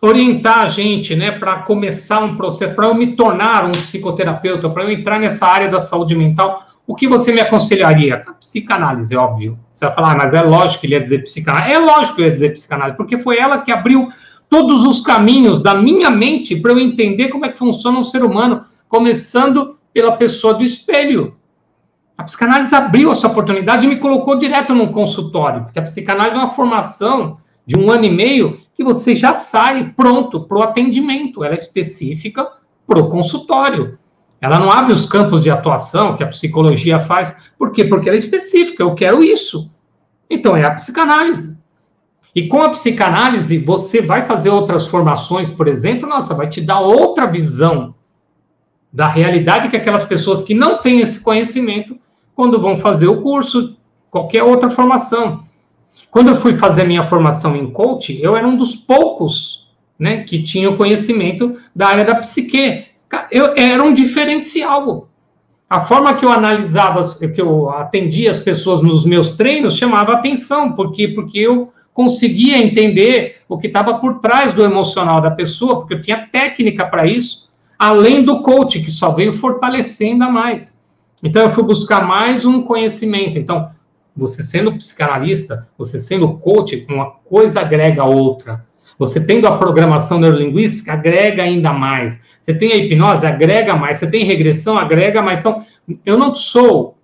orientar 0.00 0.60
a 0.60 0.68
gente, 0.68 1.14
né, 1.14 1.30
para 1.30 1.60
começar 1.60 2.20
um 2.20 2.36
processo, 2.36 2.74
para 2.74 2.86
eu 2.86 2.94
me 2.94 3.16
tornar 3.16 3.64
um 3.64 3.72
psicoterapeuta, 3.72 4.68
para 4.70 4.84
eu 4.84 4.90
entrar 4.90 5.18
nessa 5.18 5.46
área 5.46 5.68
da 5.68 5.80
saúde 5.80 6.14
mental, 6.14 6.66
o 6.86 6.94
que 6.94 7.08
você 7.08 7.32
me 7.32 7.40
aconselharia? 7.40 8.24
Psicanálise, 8.38 9.16
óbvio. 9.16 9.58
Você 9.74 9.84
vai 9.86 9.94
falar, 9.94 10.12
ah, 10.12 10.16
mas 10.16 10.32
é 10.32 10.40
lógico 10.40 10.80
que 10.80 10.86
ele 10.86 10.94
ia 10.94 11.00
dizer 11.00 11.22
psicanálise. 11.22 11.72
É 11.72 11.78
lógico 11.78 12.14
que 12.14 12.20
ele 12.22 12.28
ia 12.28 12.32
dizer 12.32 12.52
psicanálise, 12.52 12.96
porque 12.96 13.18
foi 13.18 13.38
ela 13.38 13.58
que 13.58 13.72
abriu 13.72 14.08
todos 14.48 14.84
os 14.84 15.00
caminhos 15.00 15.60
da 15.60 15.74
minha 15.74 16.10
mente 16.10 16.54
para 16.56 16.72
eu 16.72 16.78
entender 16.78 17.28
como 17.28 17.44
é 17.44 17.48
que 17.48 17.58
funciona 17.58 17.98
um 17.98 18.02
ser 18.02 18.22
humano, 18.22 18.64
começando 18.88 19.76
pela 19.92 20.12
pessoa 20.12 20.54
do 20.54 20.62
espelho. 20.62 21.36
A 22.16 22.22
psicanálise 22.22 22.74
abriu 22.74 23.10
essa 23.10 23.26
oportunidade 23.26 23.84
e 23.84 23.88
me 23.88 23.96
colocou 23.96 24.38
direto 24.38 24.74
num 24.74 24.92
consultório, 24.92 25.64
porque 25.64 25.78
a 25.78 25.82
psicanálise 25.82 26.36
é 26.36 26.38
uma 26.38 26.50
formação 26.50 27.38
de 27.66 27.76
um 27.76 27.90
ano 27.90 28.04
e 28.04 28.10
meio 28.10 28.60
que 28.74 28.84
você 28.84 29.14
já 29.14 29.34
sai 29.34 29.92
pronto 29.96 30.40
para 30.40 30.58
o 30.58 30.62
atendimento. 30.62 31.42
Ela 31.42 31.54
é 31.54 31.58
específica 31.58 32.48
para 32.86 33.00
o 33.00 33.08
consultório. 33.08 33.98
Ela 34.40 34.58
não 34.58 34.70
abre 34.70 34.92
os 34.92 35.06
campos 35.06 35.40
de 35.40 35.50
atuação 35.50 36.16
que 36.16 36.22
a 36.22 36.28
psicologia 36.28 37.00
faz. 37.00 37.36
Por 37.58 37.72
quê? 37.72 37.84
Porque 37.84 38.08
ela 38.08 38.16
é 38.16 38.18
específica. 38.18 38.82
Eu 38.82 38.94
quero 38.94 39.24
isso. 39.24 39.70
Então 40.30 40.56
é 40.56 40.64
a 40.64 40.74
psicanálise. 40.74 41.58
E 42.34 42.48
com 42.48 42.60
a 42.60 42.68
psicanálise, 42.68 43.56
você 43.56 44.02
vai 44.02 44.26
fazer 44.26 44.50
outras 44.50 44.86
formações, 44.86 45.50
por 45.50 45.66
exemplo, 45.66 46.06
nossa, 46.06 46.34
vai 46.34 46.46
te 46.46 46.60
dar 46.60 46.80
outra 46.80 47.26
visão 47.26 47.94
da 48.92 49.08
realidade 49.08 49.70
que 49.70 49.76
aquelas 49.76 50.04
pessoas 50.04 50.42
que 50.42 50.54
não 50.54 50.82
têm 50.82 51.00
esse 51.00 51.20
conhecimento, 51.20 51.98
quando 52.34 52.60
vão 52.60 52.76
fazer 52.76 53.06
o 53.06 53.22
curso, 53.22 53.74
qualquer 54.10 54.42
outra 54.42 54.68
formação. 54.68 55.45
Quando 56.10 56.28
eu 56.28 56.36
fui 56.36 56.56
fazer 56.56 56.84
minha 56.84 57.06
formação 57.06 57.54
em 57.56 57.70
coach, 57.70 58.18
eu 58.22 58.36
era 58.36 58.46
um 58.46 58.56
dos 58.56 58.74
poucos 58.74 59.66
né, 59.98 60.22
que 60.24 60.42
tinha 60.42 60.70
o 60.70 60.76
conhecimento 60.76 61.56
da 61.74 61.88
área 61.88 62.04
da 62.04 62.14
psique. 62.16 62.86
Eu 63.30 63.54
era 63.56 63.82
um 63.82 63.92
diferencial. 63.92 65.08
A 65.68 65.80
forma 65.80 66.14
que 66.14 66.24
eu 66.24 66.30
analisava, 66.30 67.02
que 67.18 67.40
eu 67.40 67.70
atendia 67.70 68.30
as 68.30 68.38
pessoas 68.38 68.80
nos 68.80 69.04
meus 69.04 69.32
treinos, 69.32 69.76
chamava 69.76 70.12
atenção, 70.12 70.72
porque 70.72 71.08
porque 71.08 71.40
eu 71.40 71.72
conseguia 71.92 72.58
entender 72.58 73.38
o 73.48 73.58
que 73.58 73.66
estava 73.66 73.94
por 73.94 74.20
trás 74.20 74.52
do 74.52 74.62
emocional 74.62 75.20
da 75.20 75.30
pessoa, 75.30 75.76
porque 75.76 75.94
eu 75.94 76.00
tinha 76.00 76.28
técnica 76.30 76.86
para 76.86 77.06
isso, 77.06 77.48
além 77.78 78.22
do 78.22 78.42
coach, 78.42 78.80
que 78.80 78.90
só 78.90 79.10
veio 79.10 79.32
fortalecer 79.32 80.08
ainda 80.08 80.28
mais. 80.28 80.80
Então, 81.22 81.42
eu 81.42 81.50
fui 81.50 81.64
buscar 81.64 82.06
mais 82.06 82.44
um 82.44 82.62
conhecimento. 82.62 83.38
Então, 83.38 83.70
você 84.16 84.42
sendo 84.42 84.76
psicanalista, 84.76 85.68
você 85.76 85.98
sendo 85.98 86.38
coach, 86.38 86.86
uma 86.88 87.10
coisa 87.10 87.60
agrega 87.60 88.02
a 88.02 88.06
outra. 88.06 88.64
Você 88.98 89.24
tendo 89.24 89.46
a 89.46 89.58
programação 89.58 90.18
neurolinguística, 90.18 90.92
agrega 90.92 91.42
ainda 91.42 91.72
mais. 91.72 92.22
Você 92.40 92.54
tem 92.54 92.72
a 92.72 92.76
hipnose, 92.76 93.26
agrega 93.26 93.76
mais. 93.76 93.98
Você 93.98 94.10
tem 94.10 94.24
regressão, 94.24 94.78
agrega 94.78 95.20
mais. 95.20 95.40
Então, 95.40 95.62
eu 96.04 96.16
não 96.16 96.34
sou 96.34 96.96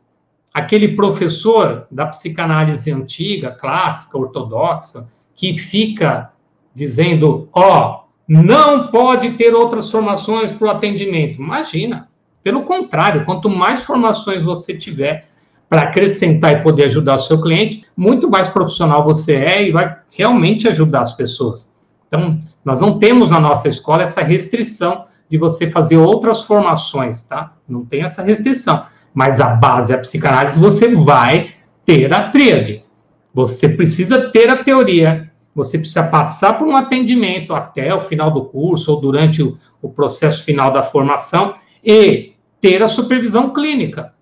aquele 0.55 0.97
professor 0.97 1.87
da 1.91 2.07
psicanálise 2.07 2.91
antiga, 2.91 3.51
clássica, 3.51 4.17
ortodoxa, 4.17 5.09
que 5.35 5.59
fica 5.59 6.31
dizendo, 6.75 7.49
ó, 7.53 8.01
oh, 8.01 8.03
não 8.27 8.89
pode 8.89 9.33
ter 9.33 9.55
outras 9.55 9.91
formações 9.91 10.51
para 10.53 10.67
o 10.67 10.71
atendimento. 10.71 11.41
Imagina. 11.41 12.09
Pelo 12.43 12.63
contrário, 12.63 13.25
quanto 13.25 13.49
mais 13.49 13.85
formações 13.85 14.43
você 14.43 14.77
tiver, 14.77 15.29
para 15.73 15.85
acrescentar 15.85 16.53
e 16.53 16.63
poder 16.63 16.85
ajudar 16.85 17.15
o 17.15 17.19
seu 17.19 17.41
cliente, 17.41 17.87
muito 17.97 18.29
mais 18.29 18.47
profissional 18.47 19.03
você 19.03 19.37
é 19.37 19.67
e 19.67 19.73
vai 19.73 19.97
realmente 20.11 20.69
ajudar 20.69 21.01
as 21.01 21.15
pessoas. 21.15 21.73
Então, 22.07 22.39
nós 22.63 22.79
não 22.79 22.99
temos 22.99 23.31
na 23.31 23.41
nossa 23.41 23.69
escola 23.69 24.03
essa 24.03 24.21
restrição 24.21 25.07
de 25.31 25.39
você 25.39 25.71
fazer 25.71 25.97
outras 25.97 26.43
formações, 26.43 27.23
tá? 27.23 27.55
Não 27.67 27.87
tem 27.87 28.03
essa 28.03 28.21
restrição. 28.21 28.85
Mas 29.15 29.41
a 29.41 29.55
base, 29.55 29.95
a 29.95 29.99
psicanálise, 29.99 30.61
você 30.61 30.95
vai 30.95 31.49
ter 31.87 32.13
a 32.13 32.29
tríade. 32.29 32.85
Você 33.33 33.71
precisa 33.71 34.29
ter 34.29 34.51
a 34.51 34.63
teoria, 34.63 35.33
você 35.55 35.79
precisa 35.79 36.03
passar 36.03 36.59
por 36.59 36.69
um 36.69 36.77
atendimento 36.77 37.55
até 37.55 37.95
o 37.95 38.01
final 38.01 38.31
do 38.31 38.45
curso 38.45 38.93
ou 38.93 39.01
durante 39.01 39.43
o, 39.43 39.57
o 39.81 39.89
processo 39.89 40.45
final 40.45 40.71
da 40.71 40.83
formação 40.83 41.55
e 41.83 42.35
ter 42.61 42.83
a 42.83 42.89
supervisão 42.89 43.55
clínica. 43.55 44.13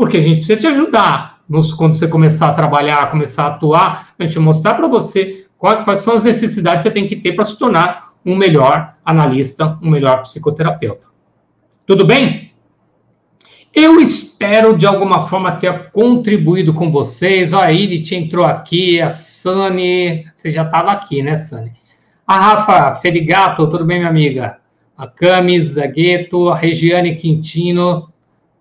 Porque 0.00 0.16
a 0.16 0.22
gente 0.22 0.36
precisa 0.36 0.58
te 0.58 0.66
ajudar 0.66 1.42
nos, 1.46 1.74
quando 1.74 1.92
você 1.92 2.08
começar 2.08 2.48
a 2.48 2.54
trabalhar, 2.54 3.10
começar 3.10 3.44
a 3.44 3.46
atuar, 3.48 4.14
a 4.18 4.22
gente 4.22 4.38
mostrar 4.38 4.72
para 4.72 4.88
você 4.88 5.44
quais 5.58 5.98
são 5.98 6.14
as 6.14 6.24
necessidades 6.24 6.82
que 6.82 6.88
você 6.88 6.94
tem 6.94 7.06
que 7.06 7.16
ter 7.16 7.34
para 7.34 7.44
se 7.44 7.58
tornar 7.58 8.14
um 8.24 8.34
melhor 8.34 8.94
analista, 9.04 9.78
um 9.82 9.90
melhor 9.90 10.22
psicoterapeuta. 10.22 11.06
Tudo 11.84 12.06
bem? 12.06 12.50
Eu 13.74 14.00
espero 14.00 14.74
de 14.74 14.86
alguma 14.86 15.28
forma 15.28 15.52
ter 15.52 15.90
contribuído 15.90 16.72
com 16.72 16.90
vocês. 16.90 17.52
Ó, 17.52 17.60
a 17.60 17.70
Irit 17.70 18.14
entrou 18.14 18.46
aqui, 18.46 19.02
a 19.02 19.10
Sani, 19.10 20.24
você 20.34 20.50
já 20.50 20.62
estava 20.62 20.92
aqui, 20.92 21.22
né, 21.22 21.36
Sani? 21.36 21.72
A 22.26 22.40
Rafa 22.40 23.00
Ferigato, 23.00 23.68
tudo 23.68 23.84
bem, 23.84 23.98
minha 23.98 24.08
amiga? 24.08 24.60
A 24.96 25.06
Camis 25.06 25.72
Zagueto, 25.72 26.48
a 26.48 26.56
Regiane 26.56 27.16
Quintino, 27.16 28.09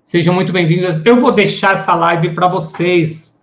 sejam 0.10 0.34
muito 0.34 0.52
bem-vindas. 0.52 1.06
Eu 1.06 1.20
vou 1.20 1.32
deixar 1.32 1.76
essa 1.76 1.94
live 1.94 2.32
para 2.32 2.48
vocês 2.48 3.40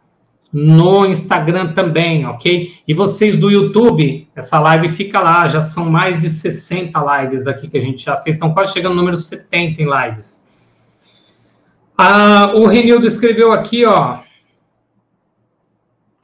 no 0.53 1.07
Instagram 1.07 1.75
também, 1.75 2.27
ok? 2.27 2.75
E 2.89 2.93
vocês 2.93 3.37
do 3.37 3.49
YouTube, 3.49 4.29
essa 4.35 4.59
live 4.59 4.89
fica 4.89 5.21
lá, 5.21 5.47
já 5.47 5.63
são 5.63 5.89
mais 5.89 6.23
de 6.23 6.29
60 6.29 7.23
lives 7.23 7.47
aqui 7.47 7.69
que 7.69 7.79
a 7.79 7.81
gente 7.81 8.05
já 8.05 8.17
fez, 8.17 8.35
estão 8.35 8.53
quase 8.53 8.73
chegando 8.73 8.95
no 8.95 8.99
número 8.99 9.17
70 9.17 9.81
em 9.81 9.87
lives. 9.87 10.45
Ah, 11.97 12.51
o 12.57 12.67
Renildo 12.67 13.07
escreveu 13.07 13.53
aqui, 13.53 13.85
ó. 13.85 14.19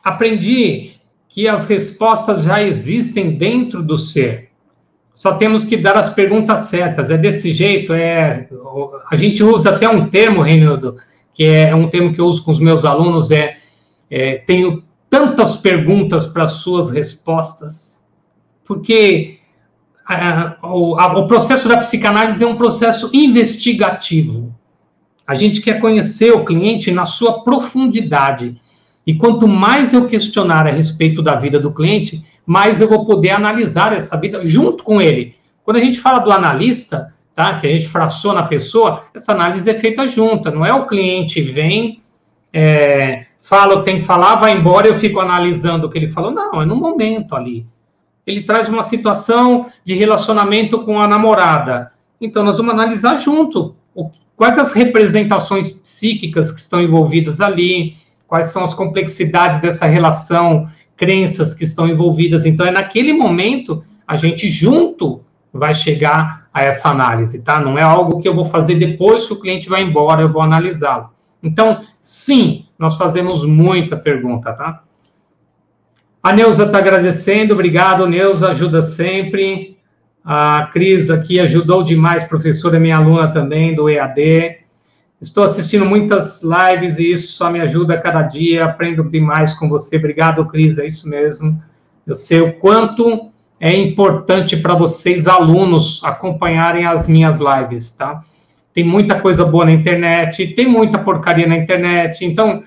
Aprendi 0.02 0.94
que 1.28 1.46
as 1.46 1.68
respostas 1.68 2.42
já 2.42 2.60
existem 2.60 3.36
dentro 3.36 3.80
do 3.80 3.96
ser. 3.96 4.50
Só 5.22 5.34
temos 5.34 5.64
que 5.64 5.76
dar 5.76 5.96
as 5.96 6.08
perguntas 6.08 6.62
certas. 6.62 7.08
É 7.08 7.16
desse 7.16 7.52
jeito, 7.52 7.94
é. 7.94 8.48
A 9.08 9.14
gente 9.14 9.40
usa 9.40 9.70
até 9.70 9.88
um 9.88 10.08
termo, 10.08 10.42
Renildo, 10.42 10.96
que 11.32 11.44
é 11.44 11.72
um 11.72 11.88
termo 11.88 12.12
que 12.12 12.20
eu 12.20 12.26
uso 12.26 12.42
com 12.42 12.50
os 12.50 12.58
meus 12.58 12.84
alunos, 12.84 13.30
é, 13.30 13.56
é 14.10 14.38
tenho 14.38 14.82
tantas 15.08 15.54
perguntas 15.54 16.26
para 16.26 16.48
suas 16.48 16.90
respostas, 16.90 18.10
porque 18.64 19.38
a, 20.04 20.56
o, 20.60 20.98
a, 20.98 21.16
o 21.16 21.28
processo 21.28 21.68
da 21.68 21.76
psicanálise 21.76 22.42
é 22.42 22.46
um 22.48 22.56
processo 22.56 23.08
investigativo. 23.12 24.52
A 25.24 25.36
gente 25.36 25.60
quer 25.60 25.80
conhecer 25.80 26.32
o 26.32 26.44
cliente 26.44 26.90
na 26.90 27.06
sua 27.06 27.44
profundidade. 27.44 28.60
E 29.06 29.14
quanto 29.14 29.48
mais 29.48 29.92
eu 29.92 30.06
questionar 30.06 30.66
a 30.66 30.70
respeito 30.70 31.22
da 31.22 31.34
vida 31.34 31.58
do 31.58 31.72
cliente, 31.72 32.24
mais 32.46 32.80
eu 32.80 32.88
vou 32.88 33.04
poder 33.04 33.30
analisar 33.30 33.92
essa 33.92 34.16
vida 34.16 34.44
junto 34.44 34.84
com 34.84 35.00
ele. 35.00 35.34
Quando 35.64 35.76
a 35.76 35.84
gente 35.84 36.00
fala 36.00 36.18
do 36.20 36.30
analista, 36.30 37.12
tá, 37.34 37.58
que 37.58 37.66
a 37.66 37.70
gente 37.70 37.88
fraciona 37.88 38.40
a 38.40 38.46
pessoa, 38.46 39.04
essa 39.14 39.32
análise 39.32 39.68
é 39.68 39.74
feita 39.74 40.06
junta. 40.06 40.50
Não 40.50 40.64
é 40.64 40.72
o 40.72 40.86
cliente 40.86 41.40
vem, 41.40 42.00
é, 42.52 43.26
fala 43.40 43.74
o 43.74 43.78
que 43.78 43.84
tem 43.84 43.96
que 43.96 44.04
falar, 44.04 44.36
vai 44.36 44.56
embora 44.56 44.86
eu 44.86 44.94
fico 44.94 45.18
analisando 45.18 45.86
o 45.86 45.90
que 45.90 45.98
ele 45.98 46.08
falou. 46.08 46.30
Não, 46.30 46.62
é 46.62 46.66
no 46.66 46.76
momento 46.76 47.34
ali. 47.34 47.66
Ele 48.26 48.42
traz 48.42 48.68
uma 48.68 48.84
situação 48.84 49.66
de 49.84 49.94
relacionamento 49.94 50.84
com 50.84 51.00
a 51.00 51.08
namorada. 51.08 51.90
Então, 52.20 52.44
nós 52.44 52.56
vamos 52.56 52.72
analisar 52.72 53.18
junto 53.18 53.74
o, 53.94 54.10
quais 54.36 54.56
as 54.58 54.72
representações 54.72 55.72
psíquicas 55.72 56.52
que 56.52 56.60
estão 56.60 56.80
envolvidas 56.80 57.40
ali, 57.40 57.96
quais 58.32 58.46
são 58.46 58.64
as 58.64 58.72
complexidades 58.72 59.58
dessa 59.58 59.84
relação, 59.84 60.66
crenças 60.96 61.52
que 61.52 61.64
estão 61.64 61.86
envolvidas. 61.86 62.46
Então, 62.46 62.64
é 62.64 62.70
naquele 62.70 63.12
momento 63.12 63.84
a 64.06 64.16
gente 64.16 64.48
junto 64.48 65.20
vai 65.52 65.74
chegar 65.74 66.48
a 66.50 66.62
essa 66.62 66.88
análise, 66.88 67.44
tá? 67.44 67.60
Não 67.60 67.76
é 67.76 67.82
algo 67.82 68.22
que 68.22 68.26
eu 68.26 68.34
vou 68.34 68.46
fazer 68.46 68.76
depois 68.76 69.26
que 69.26 69.34
o 69.34 69.38
cliente 69.38 69.68
vai 69.68 69.82
embora, 69.82 70.22
eu 70.22 70.30
vou 70.30 70.40
analisá-lo. 70.40 71.10
Então, 71.42 71.82
sim, 72.00 72.64
nós 72.78 72.96
fazemos 72.96 73.44
muita 73.44 73.98
pergunta, 73.98 74.50
tá? 74.54 74.82
A 76.22 76.32
Neuza 76.32 76.64
está 76.64 76.78
agradecendo, 76.78 77.52
obrigado, 77.52 78.06
Neuza, 78.06 78.48
ajuda 78.48 78.82
sempre. 78.82 79.76
A 80.24 80.70
Cris 80.72 81.10
aqui 81.10 81.38
ajudou 81.38 81.84
demais, 81.84 82.24
professora, 82.24 82.80
minha 82.80 82.96
aluna 82.96 83.28
também 83.28 83.74
do 83.74 83.90
EAD. 83.90 84.61
Estou 85.22 85.44
assistindo 85.44 85.86
muitas 85.86 86.42
lives 86.42 86.98
e 86.98 87.12
isso 87.12 87.34
só 87.34 87.48
me 87.48 87.60
ajuda 87.60 87.94
a 87.94 88.00
cada 88.00 88.22
dia, 88.22 88.64
aprendo 88.64 89.04
demais 89.04 89.54
com 89.54 89.68
você. 89.68 89.96
Obrigado, 89.96 90.44
Cris, 90.46 90.78
é 90.78 90.86
isso 90.88 91.08
mesmo. 91.08 91.62
Eu 92.04 92.16
sei 92.16 92.40
o 92.40 92.54
quanto 92.54 93.30
é 93.60 93.72
importante 93.72 94.56
para 94.56 94.74
vocês, 94.74 95.28
alunos, 95.28 96.00
acompanharem 96.02 96.86
as 96.86 97.06
minhas 97.06 97.38
lives, 97.38 97.92
tá? 97.92 98.20
Tem 98.74 98.82
muita 98.82 99.20
coisa 99.20 99.44
boa 99.44 99.64
na 99.64 99.70
internet, 99.70 100.44
tem 100.56 100.66
muita 100.66 100.98
porcaria 100.98 101.46
na 101.46 101.56
internet, 101.56 102.24
então 102.24 102.64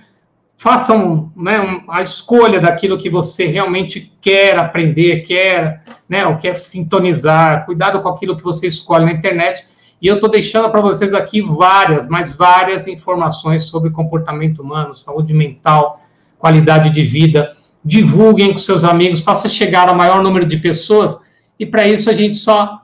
façam 0.56 1.34
né, 1.36 1.84
a 1.90 2.02
escolha 2.02 2.62
daquilo 2.62 2.98
que 2.98 3.10
você 3.10 3.48
realmente 3.48 4.14
quer 4.22 4.58
aprender, 4.58 5.24
quer, 5.24 5.84
né, 6.08 6.26
ou 6.26 6.38
quer 6.38 6.56
sintonizar. 6.56 7.66
Cuidado 7.66 8.02
com 8.02 8.08
aquilo 8.08 8.38
que 8.38 8.44
você 8.44 8.68
escolhe 8.68 9.04
na 9.04 9.12
internet. 9.12 9.68
E 10.06 10.08
eu 10.08 10.14
estou 10.14 10.30
deixando 10.30 10.70
para 10.70 10.82
vocês 10.82 11.16
aqui 11.16 11.42
várias, 11.42 12.08
mas 12.08 12.32
várias 12.32 12.86
informações 12.86 13.64
sobre 13.64 13.90
comportamento 13.90 14.62
humano, 14.62 14.94
saúde 14.94 15.34
mental, 15.34 16.00
qualidade 16.38 16.92
de 16.92 17.02
vida. 17.02 17.58
Divulguem 17.84 18.52
com 18.52 18.60
seus 18.60 18.84
amigos, 18.84 19.22
faça 19.22 19.50
chegar 19.50 19.90
ao 19.90 19.96
maior 19.96 20.22
número 20.22 20.46
de 20.46 20.58
pessoas. 20.58 21.18
E 21.60 21.66
para 21.66 21.88
isso 21.88 22.08
a 22.08 22.14
gente 22.14 22.36
só 22.36 22.84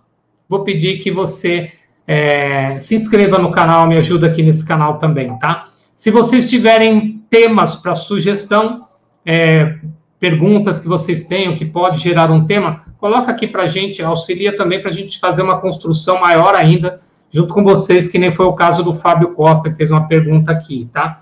vou 0.50 0.64
pedir 0.64 0.98
que 0.98 1.12
você 1.12 1.72
é, 2.08 2.80
se 2.80 2.96
inscreva 2.96 3.38
no 3.38 3.52
canal, 3.52 3.86
me 3.86 3.98
ajuda 3.98 4.26
aqui 4.26 4.42
nesse 4.42 4.66
canal 4.66 4.98
também, 4.98 5.38
tá? 5.38 5.68
Se 5.96 6.10
vocês 6.10 6.50
tiverem 6.50 7.24
temas 7.30 7.76
para 7.76 7.94
sugestão, 7.94 8.88
é, 9.24 9.76
perguntas 10.20 10.80
que 10.80 10.88
vocês 10.88 11.26
tenham 11.26 11.56
que 11.56 11.66
pode 11.66 12.02
gerar 12.02 12.32
um 12.32 12.48
tema, 12.48 12.84
coloca 12.98 13.30
aqui 13.30 13.46
para 13.46 13.62
a 13.62 13.68
gente, 13.68 14.02
auxilia 14.02 14.58
também 14.58 14.82
para 14.82 14.90
a 14.90 14.94
gente 14.94 15.20
fazer 15.20 15.44
uma 15.44 15.62
construção 15.62 16.20
maior 16.20 16.56
ainda, 16.56 17.00
junto 17.32 17.54
com 17.54 17.64
vocês, 17.64 18.08
que 18.08 18.20
nem 18.20 18.32
foi 18.32 18.46
o 18.46 18.54
caso 18.54 18.84
do 18.84 18.94
Fábio 18.94 19.30
Costa, 19.34 19.70
que 19.70 19.78
fez 19.78 19.90
uma 19.90 20.08
pergunta 20.08 20.52
aqui, 20.52 20.90
tá? 20.92 21.22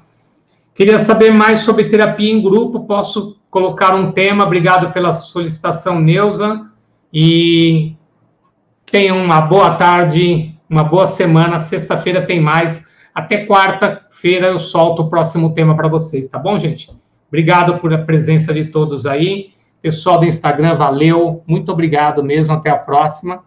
Queria 0.74 1.00
saber 1.00 1.32
mais 1.32 1.60
sobre 1.60 1.90
terapia 1.90 2.32
em 2.32 2.42
grupo, 2.42 2.86
posso 2.86 3.38
colocar 3.50 3.96
um 3.96 4.12
tema, 4.12 4.46
obrigado 4.46 4.92
pela 4.92 5.14
solicitação, 5.14 6.00
Neuza, 6.00 6.66
e 7.14 7.96
tenham 8.86 9.24
uma 9.24 9.42
boa 9.42 9.76
tarde, 9.76 10.56
uma 10.70 10.84
boa 10.84 11.08
semana, 11.08 11.60
sexta-feira 11.60 12.26
tem 12.26 12.40
mais, 12.40 12.88
até 13.14 13.46
quarta-feira 13.46 14.48
eu 14.48 14.60
solto 14.60 15.04
o 15.04 15.10
próximo 15.10 15.54
tema 15.54 15.76
para 15.76 15.88
vocês, 15.88 16.28
tá 16.28 16.40
bom, 16.40 16.58
gente? 16.58 16.90
Obrigado 17.30 17.78
por 17.78 17.94
a 17.94 17.98
presença 18.00 18.52
de 18.52 18.66
todos 18.66 19.06
aí. 19.06 19.52
Pessoal 19.82 20.20
do 20.20 20.26
Instagram, 20.26 20.76
valeu. 20.76 21.44
Muito 21.48 21.72
obrigado 21.72 22.24
mesmo. 22.24 22.54
Até 22.54 22.72
a 22.72 22.78
próxima. 22.78 23.44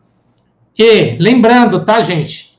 E 0.79 1.17
lembrando, 1.19 1.85
tá, 1.85 2.01
gente? 2.01 2.52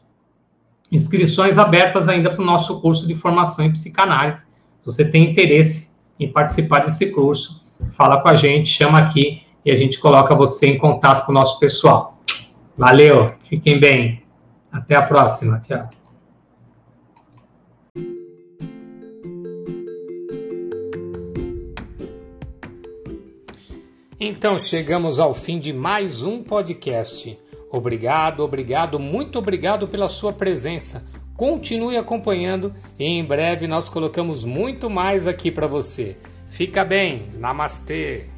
Inscrições 0.93 1.57
abertas 1.57 2.07
ainda 2.07 2.29
para 2.29 2.43
o 2.43 2.45
nosso 2.45 2.79
curso 2.79 3.07
de 3.07 3.15
formação 3.15 3.65
em 3.65 3.71
psicanálise. 3.71 4.45
Se 4.79 4.85
você 4.85 5.03
tem 5.03 5.31
interesse 5.31 5.95
em 6.19 6.31
participar 6.31 6.81
desse 6.81 7.09
curso, 7.09 7.63
fala 7.93 8.21
com 8.21 8.27
a 8.27 8.35
gente, 8.35 8.69
chama 8.69 8.99
aqui 8.99 9.41
e 9.65 9.71
a 9.71 9.75
gente 9.75 9.99
coloca 9.99 10.35
você 10.35 10.67
em 10.67 10.77
contato 10.77 11.25
com 11.25 11.31
o 11.31 11.35
nosso 11.35 11.59
pessoal. 11.59 12.21
Valeu, 12.77 13.25
fiquem 13.49 13.79
bem. 13.79 14.21
Até 14.71 14.95
a 14.95 15.01
próxima. 15.01 15.59
Tchau. 15.59 15.89
Então 24.19 24.59
chegamos 24.59 25.17
ao 25.17 25.33
fim 25.33 25.57
de 25.57 25.73
mais 25.73 26.23
um 26.23 26.43
podcast. 26.43 27.35
Obrigado, 27.74 28.43
obrigado, 28.43 28.99
muito 28.99 29.39
obrigado 29.39 29.88
pela 29.88 30.07
sua 30.07 30.32
presença. 30.32 31.03
Continue 31.36 31.97
acompanhando 31.97 32.71
e 32.99 33.05
em 33.05 33.26
breve 33.26 33.65
nós 33.65 33.89
colocamos 33.89 34.43
muito 34.43 34.91
mais 34.91 35.26
aqui 35.26 35.49
para 35.49 35.65
você. 35.65 36.15
Fica 36.49 36.86
bem, 36.86 37.24
namastê! 37.39 38.32